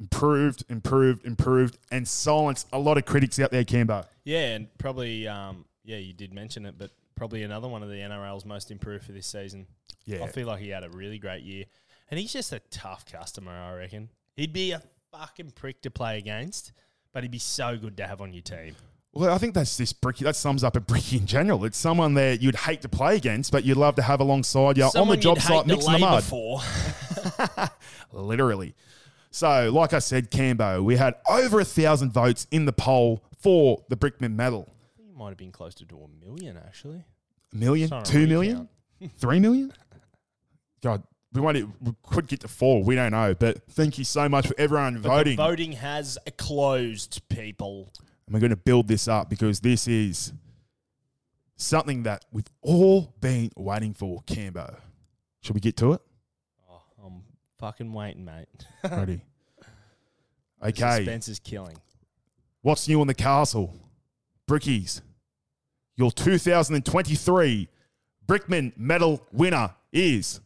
[0.00, 4.06] improved, improved, improved, and silenced a lot of critics out there, Cambo.
[4.24, 7.96] Yeah, and probably, um, yeah, you did mention it, but probably another one of the
[7.96, 9.66] NRL's most improved for this season.
[10.06, 10.24] Yeah.
[10.24, 11.66] I feel like he had a really great year.
[12.10, 14.08] And he's just a tough customer, I reckon.
[14.36, 14.80] He'd be a
[15.12, 16.72] fucking prick to play against,
[17.12, 18.74] but he'd be so good to have on your team.
[19.14, 20.24] Well, I think that's this bricky.
[20.24, 21.64] That sums up a bricky in general.
[21.64, 24.84] It's someone that you'd hate to play against, but you'd love to have alongside you
[24.84, 26.24] on the job you'd site, hate mixing the labour mud.
[26.24, 26.60] for.
[28.12, 28.74] literally.
[29.30, 33.84] So, like I said, Cambo, we had over a thousand votes in the poll for
[33.88, 34.68] the Brickman medal.
[34.96, 37.04] he might have been closer to a million, actually.
[37.52, 38.30] A million, Sorry, two recount.
[38.30, 38.68] million,
[39.18, 39.72] three million.
[40.82, 41.02] God,
[41.32, 42.82] we might we could get to four.
[42.84, 45.36] We don't know, but thank you so much for everyone But the voting.
[45.36, 47.92] voting has closed, people.
[48.26, 50.32] And we're going to build this up because this is
[51.56, 54.22] something that we've all been waiting for.
[54.22, 54.76] Cambo,
[55.42, 56.00] should we get to it?
[56.70, 57.22] Oh, I'm
[57.58, 58.48] fucking waiting, mate.
[58.90, 59.20] Ready?
[60.62, 60.96] Okay.
[60.96, 61.76] Suspense is killing.
[62.62, 63.74] What's new in the castle?
[64.48, 65.02] Brickies.
[65.96, 67.68] Your 2023
[68.26, 70.40] Brickman medal winner is.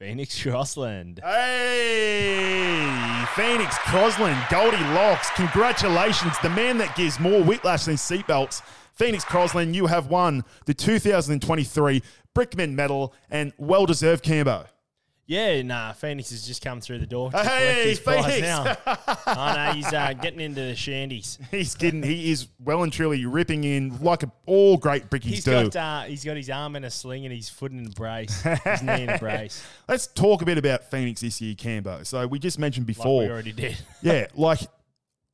[0.00, 1.18] Phoenix Crosland.
[1.24, 2.84] Hey,
[3.34, 5.28] Phoenix Crosland, Goldie Locks.
[5.30, 8.62] Congratulations, the man that gives more whiplash than seatbelts.
[8.94, 12.00] Phoenix Crosland, you have won the 2023
[12.32, 14.68] Brickman medal and well deserved Cambo.
[15.28, 17.30] Yeah, nah, Phoenix has just come through the door.
[17.30, 18.40] To Hey, collect his prize Phoenix.
[18.40, 18.76] now.
[19.26, 21.38] I know he's uh, getting into the shandies.
[21.50, 25.44] He's getting, he is well and truly ripping in like a, all great brickies He's
[25.44, 25.68] do.
[25.68, 28.40] got uh, he's got his arm in a sling and his foot in a brace,
[28.42, 32.06] his knee in a brace, Let's talk a bit about Phoenix this year, Cambo.
[32.06, 33.22] So we just mentioned like before.
[33.24, 33.76] we already did.
[34.00, 34.60] yeah, like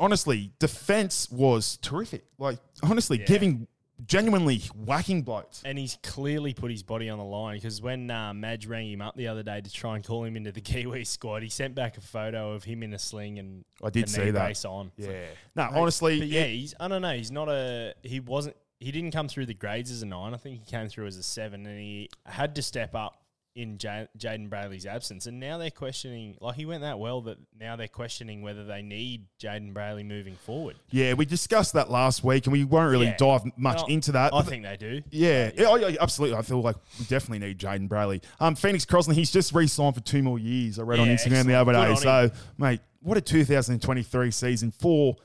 [0.01, 2.24] honestly, defense was terrific.
[2.36, 3.26] Like honestly, Yeah.
[3.26, 3.68] giving
[4.07, 5.62] genuinely whacking blokes.
[5.64, 9.01] And he's clearly put his body on the line because when uh, Madge rang him
[9.01, 11.74] up the other day to try and call him into the Kiwi squad, he sent
[11.74, 14.32] back a photo of him in a sling and I did see that.
[14.32, 14.92] brace on.
[14.97, 15.09] Yeah.
[15.55, 17.14] like, No, honestly, But yeah, it- he's I don't know.
[17.14, 20.34] He's not a he wasn't he didn't come through the grades as a nine.
[20.34, 23.16] I think he came through as a seven, and he had to step up
[23.55, 26.36] in Ja- Jaden Bradley's absence, and now they're questioning.
[26.40, 30.34] Like he went that well that now they're questioning whether they need Jaden Bradley moving
[30.34, 30.76] forward.
[30.90, 33.16] Yeah, we discussed that last week, and we won't really Yeah.
[33.16, 34.34] dive much Well, into that.
[34.34, 35.02] I think they do.
[35.11, 36.36] Yeah, yeah, oh, yeah, absolutely.
[36.36, 38.22] I feel like we definitely need Jayden Brailey.
[38.40, 40.78] Um, Phoenix Crosland, he's just re-signed for two more years.
[40.78, 41.94] I read on Instagram the other day.
[41.94, 45.16] So, mate, what a 2023 season for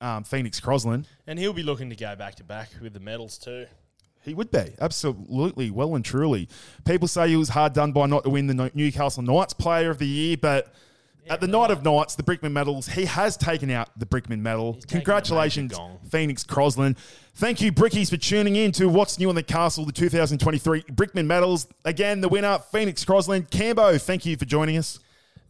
[0.00, 1.04] um, Phoenix Crosland.
[1.26, 3.66] And he'll be looking to go back to back with the medals too.
[4.22, 6.48] He would be absolutely well and truly.
[6.84, 9.98] People say he was hard done by not to win the Newcastle Knights Player of
[9.98, 10.72] the Year, but
[11.28, 14.78] at the night of nights, the Brickman medals, he has taken out the Brickman medal.
[14.82, 15.78] a Congratulations.
[16.08, 16.96] Phoenix Crosland.
[17.34, 21.26] Thank you, Brickies, for tuning in to What's New in the Castle, the 2023 Brickman
[21.26, 21.68] medals.
[21.84, 23.48] Again, the winner, Phoenix Crosland.
[23.48, 24.98] Cambo, thank you for joining us.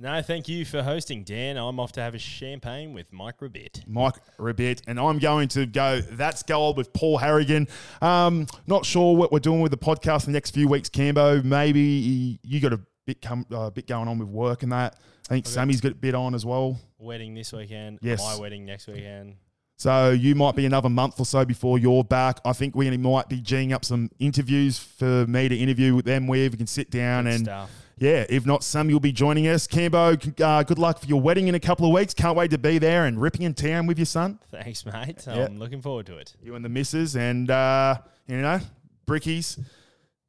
[0.02, 1.58] No, thank you for hosting, Dan.
[1.58, 3.84] I'm off to have a champagne with Mike Rabbit.
[3.86, 7.68] Mike Ribbit, and I'm going to go That's Gold with Paul Harragon.
[8.00, 11.44] Um, not sure what we're doing with the podcast in the next few weeks, Cambo.
[11.44, 14.96] Maybe you got a bit come uh, bit going on with work and that.
[15.28, 16.80] I think Sammy's got a bit on as well.
[16.98, 17.98] Wedding this weekend.
[18.00, 18.22] Yes.
[18.22, 19.36] My wedding next weekend.
[19.76, 22.40] So you might be another month or so before you're back.
[22.44, 26.26] I think we might be geeing up some interviews for me to interview with them
[26.26, 27.70] where we can sit down Good and stuff.
[28.00, 29.66] Yeah, if not, Sam, you'll be joining us.
[29.66, 32.14] Cambo, uh, good luck for your wedding in a couple of weeks.
[32.14, 34.38] Can't wait to be there and ripping and tearing with your son.
[34.50, 35.22] Thanks, mate.
[35.26, 35.44] Yeah.
[35.44, 36.34] I'm looking forward to it.
[36.42, 38.58] you and the missus, and uh, you know,
[39.06, 39.62] brickies,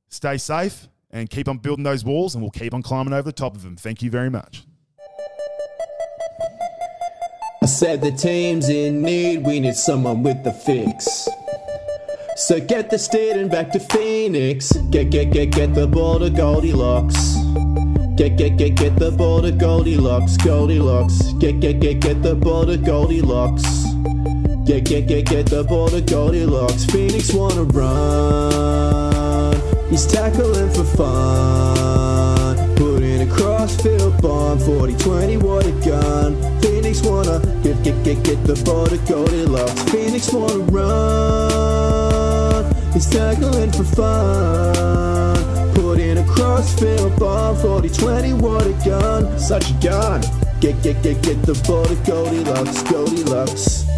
[0.10, 3.32] stay safe and keep on building those walls, and we'll keep on climbing over the
[3.32, 3.78] top of them.
[3.78, 4.64] Thank you very much.
[7.64, 11.30] I said the team's in need, we need someone with the fix.
[12.36, 14.74] So get the Staten back to Phoenix.
[14.90, 17.41] Get, get, get, get the ball to Goldilocks.
[18.16, 21.34] Get, get, get, get the ball to Goldilocks, Goldilocks.
[21.40, 23.64] Get, get, get, get the ball to Goldilocks.
[24.66, 26.86] Get, get, get, get the ball to Goldilocks.
[26.86, 29.56] Phoenix wanna run.
[29.90, 32.76] He's tackling for fun.
[32.76, 34.60] Put in a crossfield bomb.
[34.60, 36.36] 40 20, what a gun.
[36.62, 39.84] Phoenix wanna get, get, get, get the ball to Goldilocks.
[39.90, 41.92] Phoenix wanna run.
[42.94, 45.61] He's tackling for fun.
[46.42, 47.56] In crossfield bomb.
[47.58, 49.40] 40 20, what a gun.
[49.40, 50.22] Such a gun.
[50.60, 53.91] Get, get, get, get the ball to Goldilocks, Goldilocks.